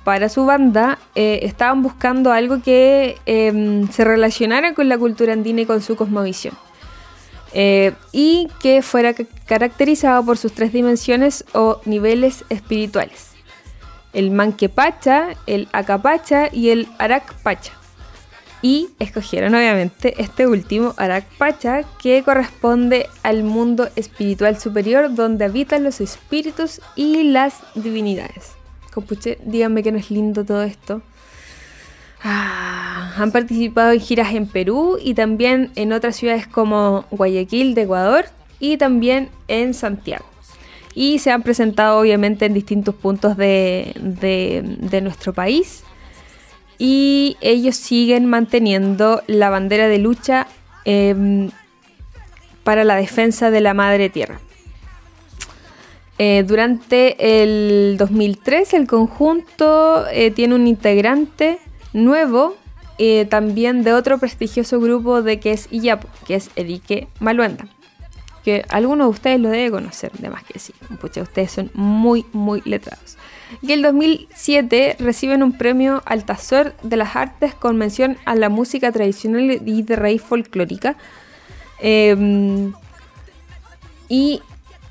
para 0.03 0.29
su 0.29 0.45
banda, 0.45 0.99
eh, 1.15 1.39
estaban 1.41 1.81
buscando 1.81 2.31
algo 2.31 2.61
que 2.61 3.17
eh, 3.25 3.85
se 3.91 4.03
relacionara 4.03 4.75
con 4.75 4.87
la 4.87 4.99
cultura 4.99 5.33
andina 5.33 5.61
y 5.61 5.65
con 5.65 5.81
su 5.81 5.95
cosmovisión. 5.95 6.53
Eh, 7.57 7.93
y 8.11 8.49
que 8.59 8.81
fuera 8.81 9.13
caracterizado 9.45 10.25
por 10.25 10.37
sus 10.37 10.51
tres 10.51 10.73
dimensiones 10.73 11.45
o 11.53 11.79
niveles 11.85 12.43
espirituales. 12.49 13.29
El 14.11 14.31
Manquepacha, 14.31 15.29
el 15.47 15.69
Acapacha 15.71 16.49
y 16.51 16.69
el 16.71 16.89
Aracpacha. 16.99 17.71
Y 18.61 18.89
escogieron 18.99 19.55
obviamente 19.55 20.21
este 20.21 20.47
último, 20.47 20.95
Aracpacha, 20.97 21.83
que 22.01 22.23
corresponde 22.23 23.07
al 23.23 23.43
mundo 23.43 23.87
espiritual 23.95 24.59
superior 24.59 25.15
donde 25.15 25.45
habitan 25.45 25.85
los 25.85 26.01
espíritus 26.01 26.81
y 26.97 27.23
las 27.23 27.59
divinidades. 27.73 28.51
Compuche, 28.93 29.37
díganme 29.45 29.81
que 29.81 29.93
no 29.93 29.97
es 29.97 30.11
lindo 30.11 30.43
todo 30.43 30.63
esto. 30.63 31.01
Ah, 32.27 33.13
han 33.17 33.31
participado 33.31 33.91
en 33.91 33.99
giras 33.99 34.33
en 34.33 34.47
Perú 34.47 34.97
y 34.99 35.13
también 35.13 35.69
en 35.75 35.93
otras 35.93 36.15
ciudades 36.15 36.47
como 36.47 37.05
Guayaquil 37.11 37.75
de 37.75 37.83
Ecuador 37.83 38.25
y 38.59 38.77
también 38.77 39.29
en 39.47 39.75
Santiago. 39.75 40.25
Y 40.95 41.19
se 41.19 41.29
han 41.29 41.43
presentado 41.43 41.99
obviamente 41.99 42.47
en 42.47 42.55
distintos 42.55 42.95
puntos 42.95 43.37
de, 43.37 43.93
nuestro 45.03 45.33
país. 45.33 45.83
Y 46.79 47.37
ellos 47.41 47.75
siguen 47.75 48.25
manteniendo 48.25 49.21
la 49.27 49.51
bandera 49.51 49.87
de 49.87 49.99
lucha 49.99 50.47
em, 50.83 51.51
para 52.63 52.83
la 52.83 52.95
defensa 52.95 53.51
de 53.51 53.61
la 53.61 53.75
madre 53.75 54.09
tierra. 54.09 54.39
Eh, 56.17 56.43
durante 56.47 57.43
el 57.43 57.97
2003 57.97 58.73
el 58.73 58.87
conjunto 58.87 60.07
eh, 60.07 60.31
tiene 60.31 60.55
un 60.55 60.65
integrante 60.65 61.59
nuevo 61.95 62.55
eh, 62.97 63.25
también 63.25 63.83
de 63.83 63.93
otro 63.93 64.19
prestigioso 64.19 64.79
grupo 64.79 65.21
de 65.21 65.39
que 65.39 65.51
es 65.51 65.67
Iyapo, 65.71 66.07
que 66.27 66.35
es 66.35 66.49
Erique 66.55 67.07
Maluenda. 67.19 67.67
Que 68.43 68.63
algunos 68.69 69.07
de 69.07 69.11
ustedes 69.11 69.39
lo 69.39 69.49
deben 69.49 69.71
conocer, 69.71 70.11
de 70.11 70.29
más 70.29 70.43
que 70.43 70.59
sí. 70.59 70.73
Ustedes 71.01 71.51
son 71.51 71.71
muy, 71.73 72.25
muy 72.31 72.61
letrados. 72.63 73.17
Y 73.61 73.71
el 73.71 73.81
2007 73.81 74.97
reciben 74.99 75.41
un 75.41 75.57
premio 75.57 76.03
Altazor 76.05 76.75
de 76.83 76.97
las 76.97 77.15
Artes 77.15 77.55
con 77.55 77.77
mención 77.77 78.17
a 78.25 78.35
la 78.35 78.49
música 78.49 78.91
tradicional 78.91 79.61
y 79.65 79.81
de 79.81 79.95
raíz 79.95 80.21
folclórica. 80.21 80.95
Em, 81.79 82.73
y 84.09 84.41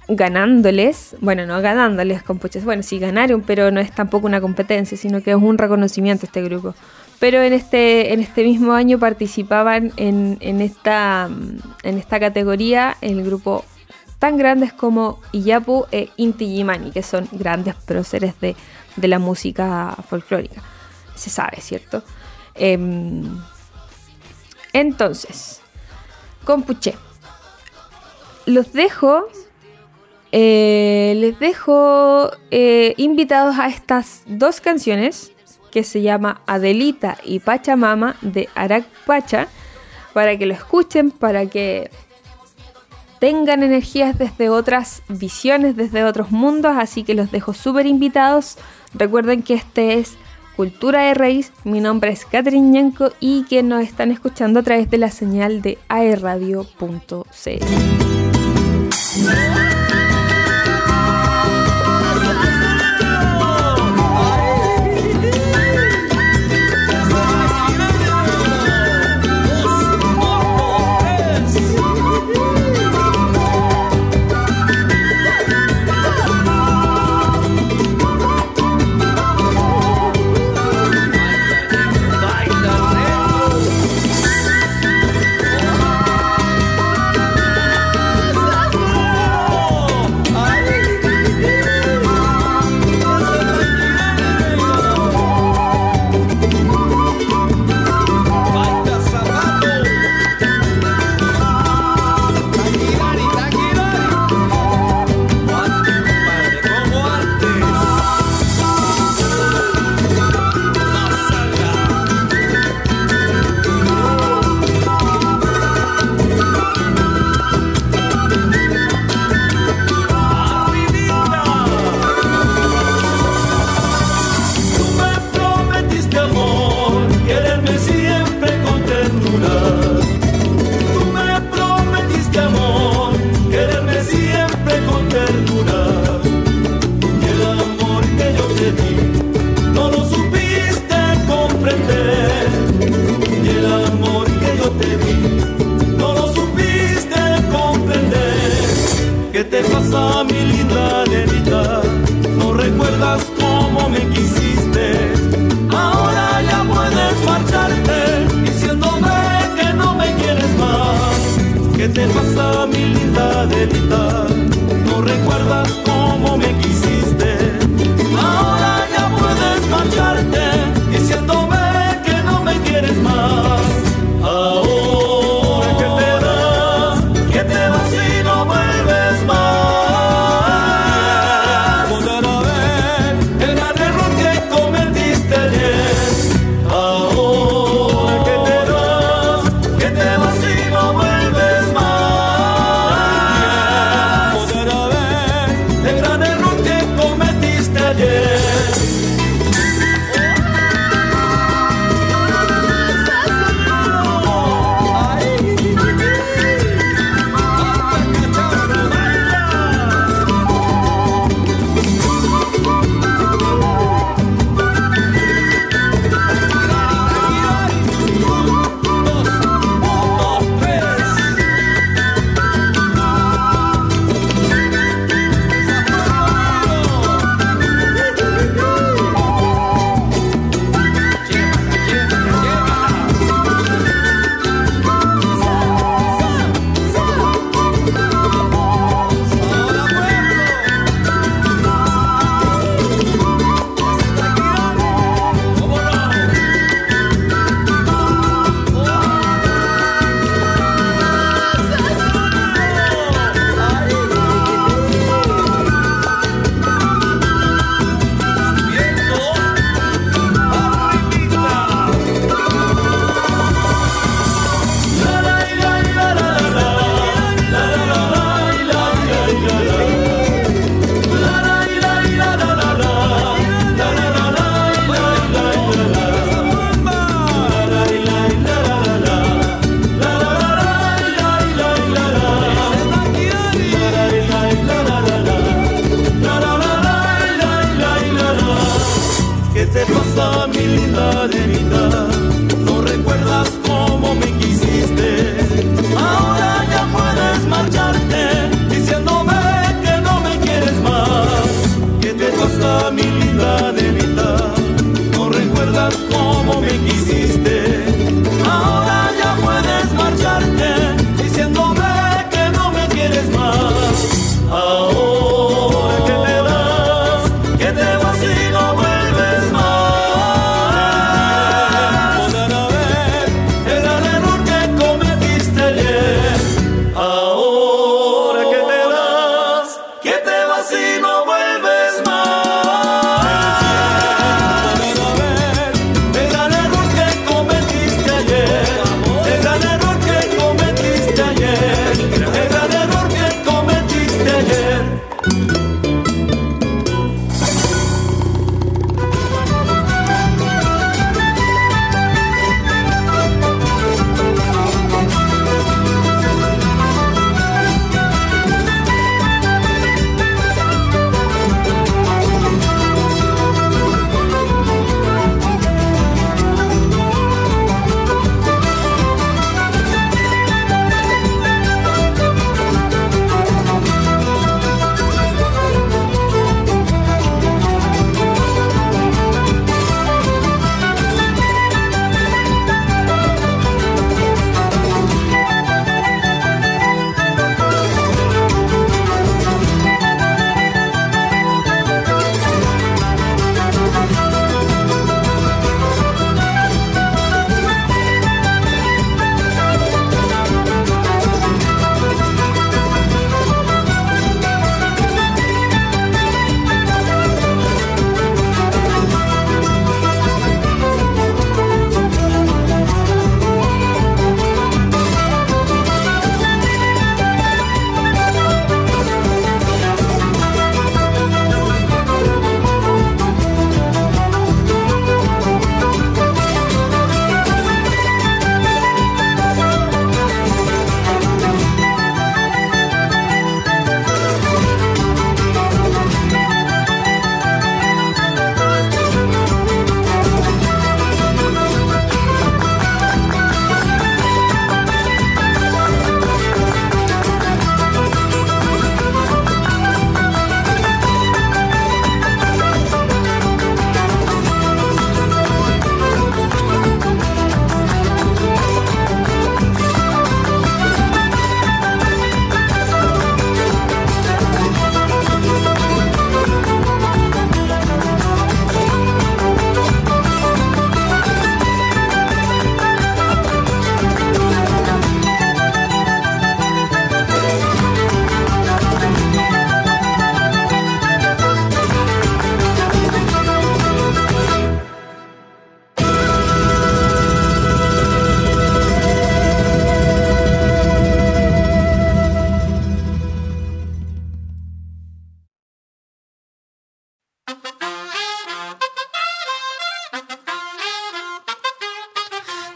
ganándoles, 0.09 1.17
bueno, 1.21 1.47
no 1.47 1.61
ganándoles 1.61 2.23
con 2.23 2.39
puchas, 2.39 2.65
bueno, 2.65 2.83
sí 2.83 2.99
ganaron, 2.99 3.43
pero 3.43 3.71
no 3.71 3.81
es 3.81 3.91
tampoco 3.93 4.27
una 4.27 4.41
competencia, 4.41 4.97
sino 4.97 5.23
que 5.23 5.31
es 5.31 5.37
un 5.37 5.59
reconocimiento 5.59 6.27
este 6.27 6.43
grupo. 6.43 6.75
Pero 7.19 7.43
en 7.43 7.53
este, 7.53 8.13
en 8.13 8.21
este 8.21 8.43
mismo 8.43 8.73
año 8.73 8.99
participaban 8.99 9.93
en, 9.97 10.61
esta, 10.61 11.29
mm, 11.31 11.59
en 11.85 11.99
esta 11.99 12.21
categoría 12.21 12.97
el 13.01 13.25
grupo 13.25 13.65
tan 14.19 14.37
grandes 14.37 14.73
como 14.73 15.21
Iyapu 15.33 15.87
e 15.91 16.11
Inti 16.17 16.45
Illimani, 16.45 16.91
que 16.91 17.03
son 17.03 17.29
grandes 17.33 17.75
próceres 17.75 18.39
de, 18.41 18.57
de 18.97 19.09
la 19.09 19.19
música 19.19 19.97
folclórica. 20.09 20.63
Se 21.15 21.31
sabe, 21.31 21.61
¿cierto? 21.61 22.03
Em, 22.55 23.23
entonces, 24.73 25.61
Compuche. 26.45 26.95
Los 28.47 28.73
dejo. 28.73 29.27
Eh, 30.37 31.15
les 31.19 31.39
dejo 31.39 32.33
eh, 32.51 32.95
invitados 32.97 33.57
a 33.57 33.69
estas 33.69 34.25
dos 34.27 34.61
canciones 34.61 35.31
que 35.71 35.85
se 35.85 36.03
llama 36.03 36.41
Adelita 36.47 37.19
y 37.25 37.39
Pachamama 37.39 38.17
de 38.21 38.49
Arak 38.57 38.85
Pacha 39.07 39.47
para 40.13 40.37
que 40.37 40.47
lo 40.47 40.55
escuchen, 40.55 41.13
para 41.13 41.47
que 41.47 41.89
tengan 43.21 43.63
energías 43.63 44.19
desde 44.19 44.49
otras 44.49 45.03
visiones, 45.09 45.77
desde 45.77 46.03
otros 46.03 46.33
mundos, 46.33 46.75
así 46.77 47.05
que 47.05 47.15
los 47.15 47.31
dejo 47.31 47.55
súper 47.55 47.87
invitados. 47.87 48.59
Recuerden 48.93 49.45
que 49.45 49.55
este 49.55 50.01
es 50.01 50.17
Cultura 50.57 51.03
de 51.03 51.15
Raíz, 51.15 51.53
mi 51.63 51.81
nombre 51.81 52.11
es 52.11 52.27
Catherine 52.27 52.71
Ñanco 52.71 53.13
y 53.21 53.45
que 53.45 53.63
nos 53.63 53.85
están 53.85 54.11
escuchando 54.11 54.59
a 54.59 54.63
través 54.65 54.91
de 54.91 54.99
la 54.99 55.13
señal 55.13 55.63
de 55.63 55.79
aerradio.cl. 55.87 56.65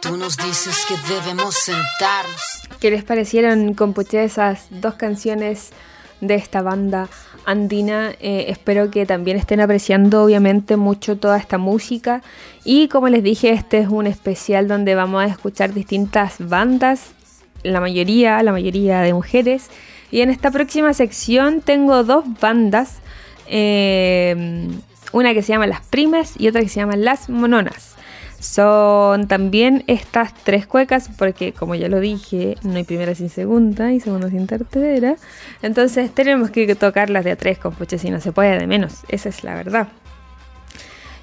que 0.08 1.14
debemos 1.14 1.54
sentarnos. 1.54 2.40
¿Qué 2.80 2.90
les 2.90 3.04
parecieron, 3.04 3.74
compuché, 3.74 4.24
esas 4.24 4.66
dos 4.70 4.94
canciones 4.94 5.70
de 6.22 6.34
esta 6.34 6.62
banda 6.62 7.10
andina? 7.44 8.12
Eh, 8.20 8.46
espero 8.48 8.90
que 8.90 9.04
también 9.04 9.36
estén 9.36 9.60
apreciando, 9.60 10.24
obviamente, 10.24 10.78
mucho 10.78 11.18
toda 11.18 11.36
esta 11.36 11.58
música. 11.58 12.22
Y 12.64 12.88
como 12.88 13.10
les 13.10 13.22
dije, 13.22 13.50
este 13.50 13.80
es 13.80 13.88
un 13.88 14.06
especial 14.06 14.66
donde 14.66 14.94
vamos 14.94 15.22
a 15.22 15.26
escuchar 15.26 15.74
distintas 15.74 16.36
bandas, 16.38 17.12
la 17.62 17.80
mayoría, 17.80 18.42
la 18.42 18.52
mayoría 18.52 19.02
de 19.02 19.12
mujeres. 19.12 19.68
Y 20.10 20.22
en 20.22 20.30
esta 20.30 20.50
próxima 20.50 20.94
sección 20.94 21.60
tengo 21.60 22.02
dos 22.02 22.24
bandas, 22.40 23.00
eh, 23.46 24.68
una 25.12 25.34
que 25.34 25.42
se 25.42 25.52
llama 25.52 25.66
Las 25.66 25.82
Primas 25.82 26.32
y 26.38 26.48
otra 26.48 26.62
que 26.62 26.68
se 26.70 26.80
llama 26.80 26.96
Las 26.96 27.28
Mononas. 27.28 27.97
Son 28.40 29.26
también 29.26 29.82
estas 29.88 30.32
tres 30.32 30.66
cuecas, 30.66 31.10
porque 31.18 31.52
como 31.52 31.74
ya 31.74 31.88
lo 31.88 31.98
dije, 31.98 32.56
no 32.62 32.76
hay 32.76 32.84
primera 32.84 33.14
sin 33.14 33.30
segunda 33.30 33.92
y 33.92 33.98
segunda 33.98 34.30
sin 34.30 34.46
tercera. 34.46 35.16
Entonces 35.60 36.12
tenemos 36.12 36.50
que 36.50 36.72
tocarlas 36.76 37.24
de 37.24 37.32
a 37.32 37.36
tres, 37.36 37.58
compuche, 37.58 37.98
si 37.98 38.10
no 38.10 38.20
se 38.20 38.30
puede 38.30 38.58
de 38.58 38.66
menos. 38.68 39.04
Esa 39.08 39.28
es 39.28 39.42
la 39.42 39.54
verdad. 39.56 39.88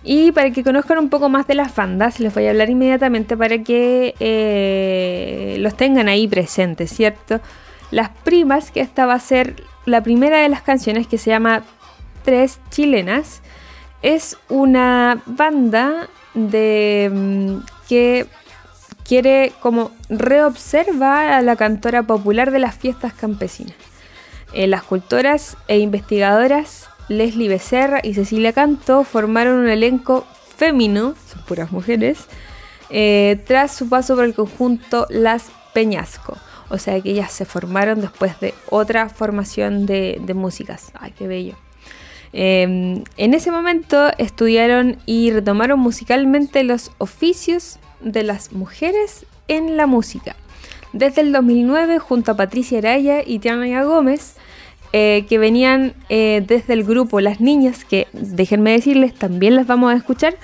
Y 0.04 0.32
para 0.34 0.51
que 0.51 0.63
conozcan 0.63 0.99
un 0.99 1.10
poco 1.10 1.30
más 1.30 1.47
de 1.47 1.56
las 1.56 1.73
bandas, 1.73 2.19
les 2.19 2.34
voy 2.34 2.45
a 2.45 2.51
hablar 2.51 2.69
inmediatamente 2.69 3.36
para 3.36 3.63
que 3.63 4.13
eh, 4.19 5.56
los 5.60 5.75
tengan 5.75 6.08
ahí 6.08 6.28
presentes, 6.28 6.91
¿cierto? 6.91 7.39
Las 7.91 8.10
primas, 8.10 8.71
que 8.71 8.82
esta 8.82 9.06
va 9.06 9.13
a 9.13 9.19
ser 9.19 9.56
la 9.86 10.04
primera 10.04 10.39
de 10.39 10.49
las 10.49 10.62
canciones 10.62 11.08
que 11.08 11.17
se 11.17 11.32
llama 11.32 11.63
Tres 12.23 12.60
Chilenas, 12.69 13.41
es 14.04 14.38
una 14.47 15.23
banda 15.25 16.08
de 16.36 17.10
mm, 17.12 17.58
que 17.88 18.28
quiere 19.04 19.54
como 19.62 19.91
reobservar 20.10 21.28
a 21.28 21.41
la 21.41 21.56
cantora 21.56 22.04
popular 22.04 22.52
de 22.52 22.60
las 22.60 22.76
fiestas 22.76 23.13
campesinas. 23.13 23.76
Eh, 24.54 24.67
las 24.67 24.84
cultoras 24.84 25.58
e 25.67 25.80
investigadoras 25.80 26.89
Leslie 27.08 27.50
Becerra 27.50 28.00
y 28.04 28.13
Cecilia 28.13 28.54
Canto 28.54 29.04
formaron 29.04 29.60
un 29.60 29.69
elenco 29.69 30.26
femenino, 30.58 31.15
son 31.28 31.43
puras 31.43 31.71
mujeres, 31.71 32.26
eh, 32.89 33.41
tras 33.45 33.76
su 33.76 33.89
paso 33.89 34.15
por 34.15 34.26
el 34.26 34.34
conjunto 34.34 35.06
Las 35.10 35.52
Peñasco. 35.74 36.38
O 36.69 36.80
sea 36.80 37.00
que 37.02 37.12
ellas 37.12 37.32
se 37.32 37.45
formaron 37.45 38.02
después 38.02 38.39
de 38.39 38.54
otra 38.69 39.10
formación 39.10 39.86
de, 39.86 40.19
de 40.21 40.34
músicas. 40.34 40.91
Ay, 40.95 41.13
qué 41.15 41.28
bello. 41.28 41.56
Eh, 42.38 43.02
en 43.17 43.34
ese 43.34 43.50
momento 43.50 44.12
estudiaron 44.17 44.98
y 45.06 45.32
retomaron 45.32 45.80
musicalmente 45.80 46.63
los 46.63 46.91
oficios 46.98 47.80
de 48.02 48.24
las 48.24 48.52
mujeres 48.52 49.26
en 49.48 49.78
la 49.78 49.88
música. 49.88 50.36
Desde 50.93 51.21
el 51.21 51.32
2009, 51.32 52.00
junto 52.00 52.32
a 52.32 52.38
Patricia 52.38 52.78
Araya 52.78 53.21
y 53.26 53.39
Tiana 53.39 53.84
Gómez, 53.84 54.36
eh, 54.93 55.26
que 55.28 55.38
venían 55.38 55.93
eh, 56.08 56.43
desde 56.48 56.74
el 56.74 56.86
grupo 56.86 57.19
Las 57.19 57.41
Niñas, 57.41 57.84
que 57.84 58.08
déjenme 58.13 58.71
decirles, 58.71 59.13
también 59.13 59.56
las 59.56 59.67
vamos 59.67 59.93
a 59.93 59.98
escuchar, 59.98 60.38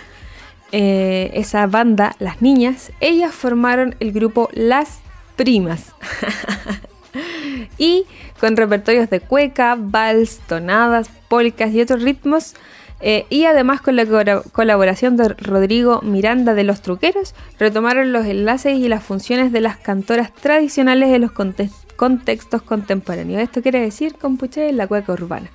eh, 0.73 1.32
esa 1.36 1.67
banda, 1.67 2.15
Las 2.19 2.41
Niñas, 2.41 2.91
ellas 2.99 3.34
formaron 3.34 3.95
el 3.99 4.12
grupo 4.12 4.49
Las 4.51 4.99
Primas. 5.38 5.93
y 7.78 8.06
con 8.39 8.56
repertorios 8.58 9.10
de 9.10 9.19
cueca, 9.19 9.76
vals, 9.78 10.39
tonadas, 10.47 11.10
polcas 11.28 11.71
y 11.71 11.82
otros 11.82 12.02
ritmos. 12.02 12.54
eh, 13.04 13.26
y 13.32 13.45
además 13.45 13.82
con 13.82 13.95
la 13.95 14.06
colaboración 14.52 15.17
de 15.17 15.30
Rodrigo 15.30 16.02
Miranda 16.04 16.54
de 16.54 16.63
Los 16.63 16.82
Truqueros, 16.84 17.34
retomaron 17.58 18.13
los 18.13 18.28
enlaces 18.28 18.78
y 18.78 18.88
las 18.88 19.04
funciones 19.04 19.52
de 19.52 19.60
las 19.60 19.78
cantoras 19.78 20.32
tradicionales 20.34 21.10
de 21.10 21.17
los 21.17 21.32
conte- 21.32 21.71
contextos 21.95 22.62
contemporáneos. 22.62 23.41
Esto 23.41 23.63
quiere 23.63 23.80
decir, 23.82 24.13
compuche, 24.21 24.71
la 24.71 24.86
cueca 24.86 25.13
urbana. 25.13 25.50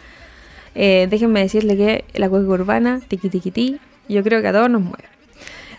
Eh, 0.75 1.07
déjenme 1.09 1.41
decirle 1.41 1.77
que 1.77 2.05
la 2.19 2.29
cueca 2.29 2.49
urbana, 2.49 3.01
tiqui 3.07 3.29
tiqui 3.31 3.51
ti, 3.53 3.81
yo 4.09 4.23
creo 4.25 4.43
que 4.43 4.49
a 4.49 4.53
todos 4.53 4.69
nos 4.69 4.83
mueve. 4.83 5.05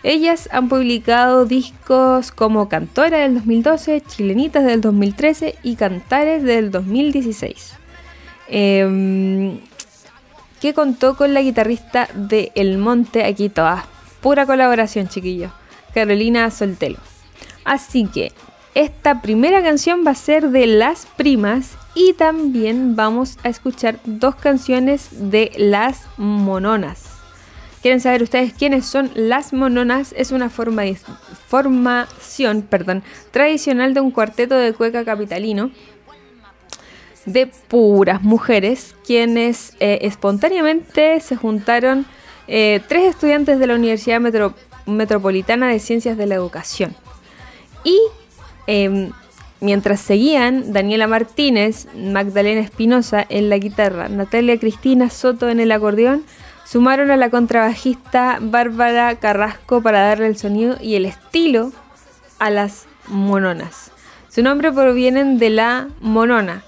Ellas 0.02 0.48
han 0.52 0.68
publicado 0.68 1.44
discos 1.44 2.30
como 2.30 2.68
Cantora 2.68 3.18
del 3.18 3.34
2012, 3.34 4.02
Chilenitas 4.02 4.64
del 4.64 4.80
2013 4.80 5.56
y 5.62 5.74
Cantares 5.76 6.44
del 6.44 6.70
2016. 6.70 7.74
Em, 8.48 9.58
que 10.60 10.74
contó 10.74 11.16
con 11.16 11.34
la 11.34 11.42
guitarrista 11.42 12.08
de 12.14 12.52
El 12.54 12.78
Monte, 12.78 13.24
aquí 13.24 13.48
todas, 13.48 13.84
pura 14.20 14.46
colaboración, 14.46 15.08
chiquillos, 15.08 15.52
Carolina 15.94 16.50
Soltelo. 16.50 16.98
Así 17.64 18.06
que 18.06 18.32
esta 18.74 19.20
primera 19.20 19.62
canción 19.62 20.04
va 20.06 20.12
a 20.12 20.14
ser 20.14 20.50
de 20.50 20.66
Las 20.66 21.06
Primas 21.06 21.76
y 21.94 22.12
también 22.12 22.94
vamos 22.96 23.36
a 23.42 23.48
escuchar 23.48 23.98
dos 24.04 24.36
canciones 24.36 25.08
de 25.30 25.50
Las 25.56 26.06
Mononas. 26.16 27.07
¿Quieren 27.82 28.00
saber 28.00 28.22
ustedes 28.22 28.52
quiénes 28.52 28.86
son 28.86 29.10
las 29.14 29.52
mononas? 29.52 30.14
Es 30.16 30.32
una 30.32 30.50
forma 30.50 30.82
formación 31.46 32.62
perdón, 32.62 33.02
tradicional 33.30 33.94
de 33.94 34.00
un 34.00 34.10
cuarteto 34.10 34.56
de 34.56 34.72
cueca 34.72 35.04
capitalino 35.04 35.70
de 37.24 37.46
puras 37.46 38.22
mujeres, 38.22 38.94
quienes 39.06 39.74
eh, 39.80 39.98
espontáneamente 40.02 41.20
se 41.20 41.36
juntaron 41.36 42.06
eh, 42.46 42.80
tres 42.88 43.10
estudiantes 43.10 43.58
de 43.58 43.66
la 43.66 43.74
Universidad 43.74 44.20
Metro- 44.20 44.54
Metropolitana 44.86 45.68
de 45.68 45.78
Ciencias 45.78 46.16
de 46.16 46.26
la 46.26 46.34
Educación. 46.34 46.96
Y 47.84 48.00
eh, 48.66 49.10
mientras 49.60 50.00
seguían 50.00 50.72
Daniela 50.72 51.06
Martínez, 51.06 51.86
Magdalena 51.94 52.60
Espinosa 52.60 53.24
en 53.28 53.50
la 53.50 53.58
guitarra, 53.58 54.08
Natalia 54.08 54.58
Cristina 54.58 55.10
Soto 55.10 55.48
en 55.48 55.60
el 55.60 55.70
acordeón, 55.72 56.24
sumaron 56.68 57.10
a 57.10 57.16
la 57.16 57.30
contrabajista 57.30 58.38
Bárbara 58.42 59.14
Carrasco 59.16 59.80
para 59.80 60.00
darle 60.00 60.26
el 60.26 60.36
sonido 60.36 60.76
y 60.80 60.96
el 60.96 61.06
estilo 61.06 61.72
a 62.38 62.50
las 62.50 62.86
mononas. 63.06 63.90
Su 64.28 64.42
nombre 64.42 64.70
proviene 64.70 65.38
de 65.38 65.48
la 65.48 65.88
monona, 66.00 66.62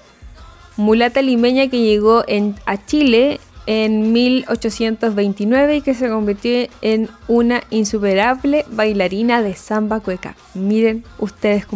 mulata 0.75 1.21
limeña 1.21 1.67
que 1.67 1.83
llegó 1.83 2.23
a 2.65 2.85
Chile 2.85 3.39
en 3.67 4.11
1829 4.11 5.75
y 5.75 5.81
que 5.81 5.93
se 5.93 6.09
convirtió 6.09 6.67
en 6.81 7.07
una 7.27 7.61
insuperable 7.69 8.65
bailarina 8.71 9.43
de 9.43 9.53
samba 9.53 9.99
cueca. 9.99 10.35
Miren 10.55 11.03
ustedes 11.19 11.67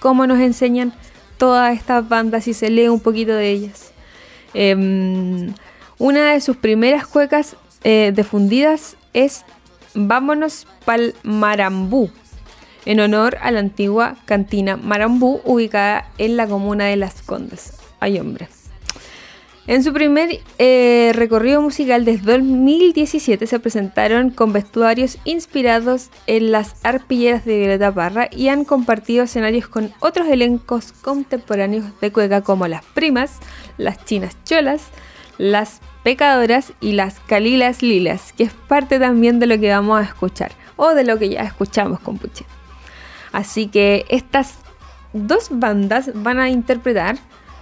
cómo 0.00 0.26
nos 0.26 0.40
enseñan 0.40 0.94
todas 1.36 1.76
estas 1.76 2.08
bandas 2.08 2.48
y 2.48 2.54
se 2.54 2.70
lee 2.70 2.88
un 2.88 3.00
poquito 3.00 3.34
de 3.34 3.50
ellas. 3.50 3.92
Em, 4.54 5.52
una 5.98 6.32
de 6.32 6.40
sus 6.40 6.56
primeras 6.56 7.06
cuecas 7.06 7.56
eh, 7.84 8.12
difundidas 8.14 8.96
es 9.12 9.44
Vámonos 9.94 10.66
pa'l 10.84 11.14
Marambú, 11.22 12.10
en 12.84 13.00
honor 13.00 13.38
a 13.40 13.50
la 13.50 13.60
antigua 13.60 14.16
cantina 14.26 14.76
Marambú 14.76 15.40
ubicada 15.44 16.10
en 16.18 16.36
la 16.36 16.46
comuna 16.46 16.84
de 16.84 16.96
Las 16.96 17.22
Condes. 17.22 17.74
Ay, 17.98 18.18
hombre. 18.18 18.48
En 19.68 19.82
su 19.82 19.92
primer 19.92 20.38
eh, 20.58 21.10
recorrido 21.14 21.60
musical 21.60 22.04
desde 22.04 22.38
2017 22.38 23.48
se 23.48 23.58
presentaron 23.58 24.30
con 24.30 24.52
vestuarios 24.52 25.18
inspirados 25.24 26.10
en 26.28 26.52
las 26.52 26.76
arpilleras 26.84 27.44
de 27.44 27.58
Violeta 27.58 27.92
Parra 27.92 28.28
y 28.30 28.46
han 28.46 28.64
compartido 28.64 29.24
escenarios 29.24 29.66
con 29.66 29.92
otros 29.98 30.28
elencos 30.28 30.92
contemporáneos 30.92 31.84
de 32.00 32.12
cueca 32.12 32.42
como 32.42 32.68
las 32.68 32.84
primas, 32.84 33.40
las 33.76 34.04
chinas 34.04 34.36
cholas, 34.44 34.82
las 35.36 35.80
pecadoras 36.06 36.72
y 36.80 36.92
las 36.92 37.18
calilas 37.18 37.82
lilas, 37.82 38.32
que 38.32 38.44
es 38.44 38.52
parte 38.52 39.00
también 39.00 39.40
de 39.40 39.48
lo 39.48 39.58
que 39.58 39.70
vamos 39.70 39.98
a 39.98 40.04
escuchar 40.04 40.52
o 40.76 40.94
de 40.94 41.02
lo 41.02 41.18
que 41.18 41.30
ya 41.30 41.40
escuchamos 41.40 41.98
con 41.98 42.16
Puche. 42.16 42.44
Así 43.32 43.66
que 43.66 44.06
estas 44.08 44.54
dos 45.12 45.48
bandas 45.50 46.12
van 46.14 46.38
a 46.38 46.48
interpretar 46.48 47.16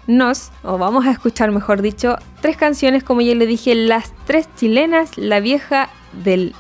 nos, 0.07 0.50
o 0.62 0.76
vamos 0.76 1.07
a 1.07 1.12
escuchar 1.12 1.52
mejor 1.52 1.80
dicho, 1.80 2.18
tres 2.42 2.59
canciones 2.59 3.02
como 3.02 3.22
ya 3.22 3.35
le 3.35 3.46
dije, 3.46 3.74
las 3.74 4.12
tres 4.26 4.46
chilenas, 4.57 5.16
la 5.16 5.40
vieja 5.40 5.88
del... 6.22 6.54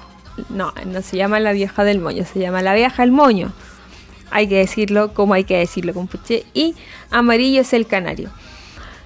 No, 0.48 0.72
no 0.86 1.02
se 1.02 1.18
llama 1.18 1.38
la 1.38 1.52
vieja 1.52 1.84
del 1.84 2.00
moño, 2.00 2.24
se 2.24 2.40
llama 2.40 2.62
la 2.62 2.72
vieja 2.72 3.02
del 3.02 3.12
moño. 3.12 3.52
Hay 4.30 4.48
que 4.48 4.56
decirlo 4.56 5.12
como 5.12 5.34
hay 5.34 5.44
que 5.44 5.58
decirlo, 5.58 5.92
compuche. 5.92 6.46
Y 6.54 6.76
amarillo 7.10 7.60
es 7.60 7.74
el 7.74 7.86
canario. 7.86 8.30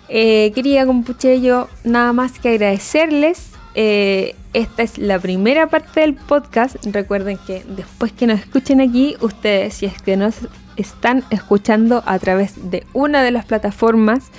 Eh, 0.09 0.53
quería, 0.55 0.87
compuche, 0.87 1.41
yo 1.41 1.69
nada 1.85 2.13
más 2.13 2.39
que 2.39 2.51
agradecerles. 2.51 3.51
Eh, 3.75 4.35
esta 4.55 4.83
es 4.83 4.99
la 4.99 5.19
primera 5.19 5.69
parte 5.69 6.01
del 6.01 6.15
podcast. 6.15 6.77
Recuerden 6.87 7.39
que 7.47 7.65
después 7.69 8.13
que 8.13 8.27
nos 8.27 8.41
escuchen 8.41 8.81
aquí, 8.81 9.17
ustedes, 9.21 9.75
si 9.75 9.87
es 9.87 10.01
que 10.03 10.17
nos 10.17 10.35
están 10.77 11.25
escuchando 11.31 12.03
a 12.07 12.19
través 12.19 12.71
de 12.71 12.87
una 12.93 13.23
de 13.23 13.31
las 13.31 13.45
plataformas 13.45 14.31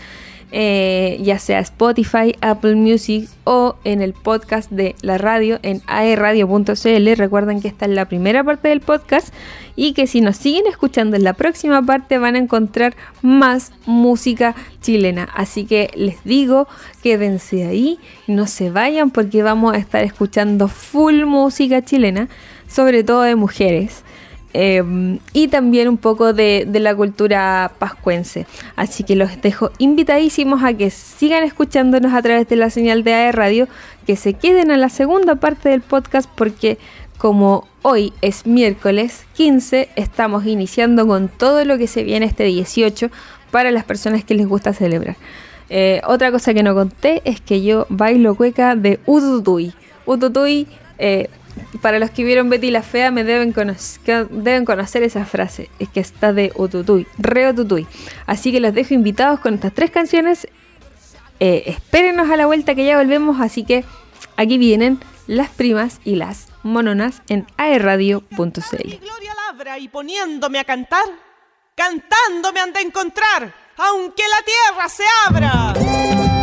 eh, 0.51 1.19
ya 1.21 1.37
sea 1.37 1.59
Spotify, 1.59 2.35
Apple 2.41 2.75
Music 2.75 3.29
o 3.43 3.75
en 3.83 4.01
el 4.01 4.13
podcast 4.13 4.71
de 4.71 4.95
la 5.01 5.17
radio 5.17 5.59
en 5.61 5.81
aerradio.cl. 5.87 7.15
Recuerden 7.15 7.61
que 7.61 7.67
esta 7.67 7.85
es 7.85 7.91
la 7.91 8.05
primera 8.05 8.43
parte 8.43 8.69
del 8.69 8.81
podcast 8.81 9.33
y 9.75 9.93
que 9.93 10.07
si 10.07 10.21
nos 10.21 10.37
siguen 10.37 10.67
escuchando 10.67 11.15
en 11.15 11.23
la 11.23 11.33
próxima 11.33 11.81
parte 11.81 12.17
van 12.17 12.35
a 12.35 12.39
encontrar 12.39 12.95
más 13.21 13.71
música 13.85 14.55
chilena. 14.81 15.29
Así 15.35 15.65
que 15.65 15.91
les 15.95 16.23
digo, 16.23 16.67
quédense 17.03 17.65
ahí, 17.65 17.99
no 18.27 18.47
se 18.47 18.71
vayan 18.71 19.11
porque 19.11 19.43
vamos 19.43 19.73
a 19.73 19.77
estar 19.77 20.03
escuchando 20.03 20.67
full 20.67 21.25
música 21.25 21.83
chilena, 21.83 22.27
sobre 22.67 23.03
todo 23.03 23.21
de 23.21 23.35
mujeres. 23.35 24.03
Eh, 24.53 25.19
y 25.33 25.47
también 25.47 25.87
un 25.87 25.97
poco 25.97 26.33
de, 26.33 26.65
de 26.67 26.79
la 26.79 26.95
cultura 26.95 27.71
pascuense. 27.77 28.47
Así 28.75 29.03
que 29.03 29.15
los 29.15 29.41
dejo 29.41 29.71
invitadísimos 29.77 30.63
a 30.63 30.73
que 30.73 30.89
sigan 30.89 31.43
escuchándonos 31.43 32.13
a 32.13 32.21
través 32.21 32.47
de 32.47 32.55
la 32.55 32.69
señal 32.69 33.03
de 33.03 33.13
AE 33.13 33.31
Radio, 33.31 33.67
que 34.07 34.15
se 34.15 34.33
queden 34.33 34.71
a 34.71 34.77
la 34.77 34.89
segunda 34.89 35.35
parte 35.35 35.69
del 35.69 35.81
podcast 35.81 36.29
porque 36.35 36.77
como 37.19 37.67
hoy 37.81 38.13
es 38.21 38.45
miércoles 38.45 39.25
15, 39.33 39.89
estamos 39.95 40.45
iniciando 40.45 41.05
con 41.05 41.27
todo 41.27 41.65
lo 41.65 41.77
que 41.77 41.85
se 41.85 42.03
viene 42.03 42.25
este 42.25 42.45
18 42.45 43.09
para 43.51 43.71
las 43.71 43.83
personas 43.83 44.23
que 44.23 44.35
les 44.35 44.47
gusta 44.47 44.73
celebrar. 44.73 45.17
Eh, 45.69 46.01
otra 46.07 46.31
cosa 46.31 46.53
que 46.53 46.63
no 46.63 46.73
conté 46.73 47.21
es 47.25 47.41
que 47.41 47.61
yo 47.61 47.85
bailo 47.89 48.35
cueca 48.35 48.75
de 48.75 48.99
Ututuy. 49.05 49.73
Ututuy, 50.05 50.67
eh, 50.97 51.29
para 51.81 51.99
los 51.99 52.11
que 52.11 52.23
vieron 52.23 52.49
Betty 52.49 52.71
la 52.71 52.81
Fea, 52.81 53.11
me 53.11 53.23
deben, 53.23 53.53
conocer 53.53 55.03
esa 55.03 55.25
frase. 55.25 55.69
Es 55.79 55.89
que 55.89 55.99
está 55.99 56.33
de 56.33 56.51
Ututuy, 56.55 57.07
re 57.17 57.49
Ututuy. 57.49 57.87
Así 58.25 58.51
que 58.51 58.59
los 58.59 58.73
dejo 58.73 58.93
invitados 58.93 59.39
con 59.39 59.53
estas 59.53 59.73
tres 59.73 59.91
canciones. 59.91 60.47
Eh, 61.39 61.63
espérenos 61.67 62.29
a 62.29 62.37
la 62.37 62.45
vuelta 62.45 62.75
que 62.75 62.85
ya 62.85 62.97
volvemos. 62.97 63.39
Así 63.39 63.63
que 63.63 63.85
aquí 64.35 64.57
vienen 64.57 64.99
las 65.27 65.49
primas 65.49 66.01
y 66.03 66.15
las 66.15 66.47
mononas 66.63 67.21
en 67.29 67.45
aerradio.cl. 67.57 68.29
Gloria 68.31 69.35
labra 69.47 69.77
y 69.77 69.87
poniéndome 69.87 70.59
a 70.59 70.63
cantar, 70.63 71.05
cantándome 71.75 72.59
han 72.59 72.73
de 72.73 72.81
encontrar, 72.81 73.53
aunque 73.77 74.23
la 74.27 74.43
tierra 74.43 74.89
se 74.89 75.03
abra. 75.27 76.38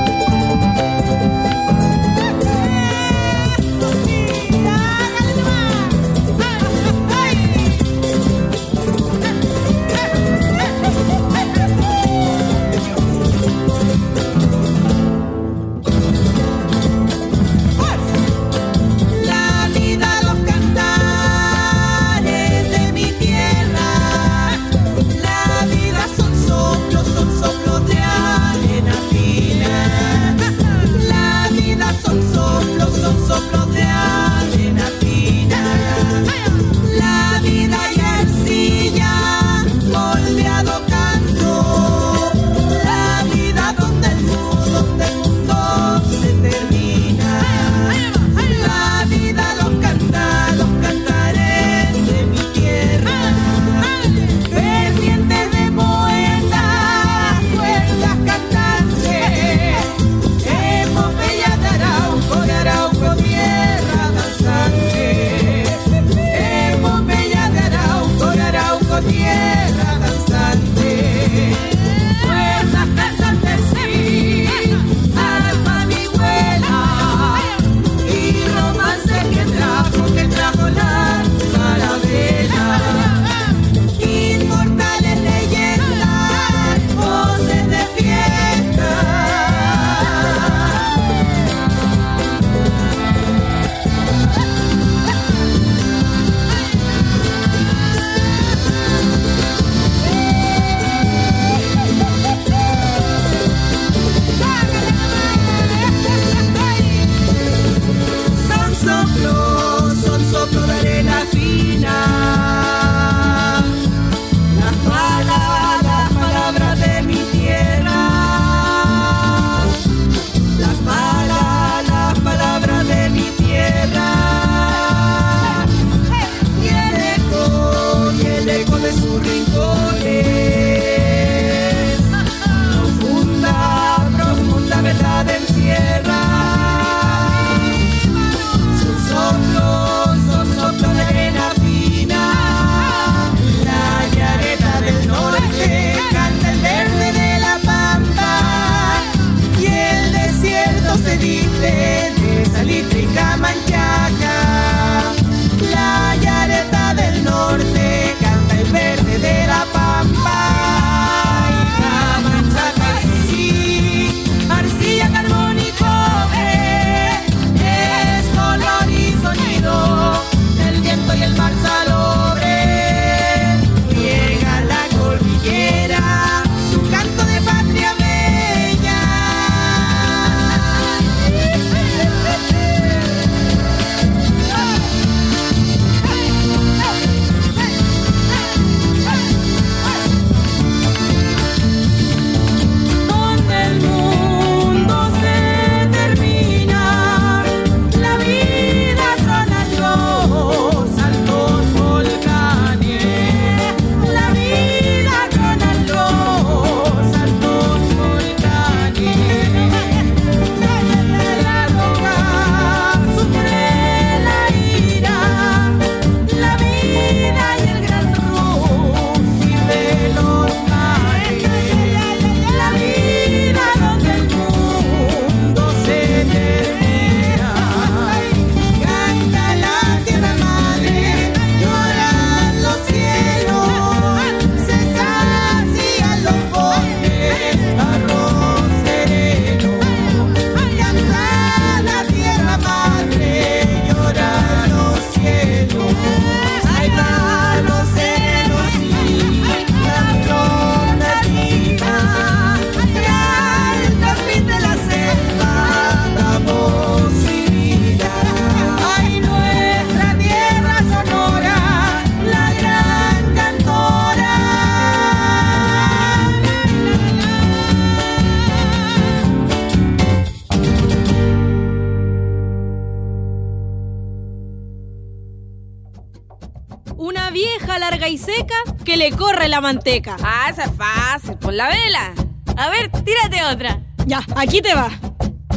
Manteca. 279.67 280.17
Ah, 280.23 280.49
esa 280.49 280.65
es 280.67 280.71
fácil, 280.77 281.37
por 281.39 281.53
la 281.53 281.67
vela. 281.67 282.15
A 282.57 282.69
ver, 282.71 282.89
tírate 283.05 283.43
otra. 283.45 283.81
Ya, 284.07 284.25
aquí 284.37 284.63
te 284.63 284.73
va. 284.75 284.91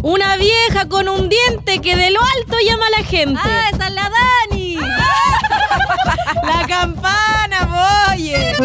Una 0.01 0.35
vieja 0.35 0.89
con 0.89 1.07
un 1.07 1.29
diente 1.29 1.79
que 1.79 1.95
de 1.95 2.09
lo 2.09 2.19
alto 2.19 2.57
llama 2.65 2.87
a 2.87 2.99
la 3.01 3.05
gente. 3.05 3.39
¡Ah, 3.43 3.69
esa 3.71 3.87
es 3.87 3.93
la 3.93 4.09
Dani! 4.09 4.77
La 6.43 6.65
campana, 6.67 8.09
oye. 8.11 8.55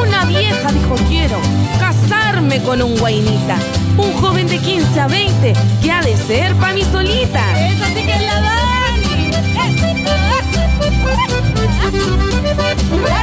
Una 0.00 0.24
vieja 0.26 0.72
dijo 0.72 0.94
quiero 1.08 1.38
casarme 1.80 2.62
con 2.62 2.82
un 2.82 2.96
guainita. 2.98 3.56
Un 3.96 4.12
joven 4.14 4.48
de 4.48 4.58
15 4.58 5.00
a 5.00 5.06
20 5.06 5.52
que 5.82 5.90
ha 5.90 6.02
de 6.02 6.16
ser 6.16 6.54
pa' 6.56 6.72
solita. 6.90 7.40
¡Esa 7.66 7.86
sí 7.88 8.02
que 8.06 8.12
es 8.12 8.22
la 8.22 8.40
Dani! 8.40 9.30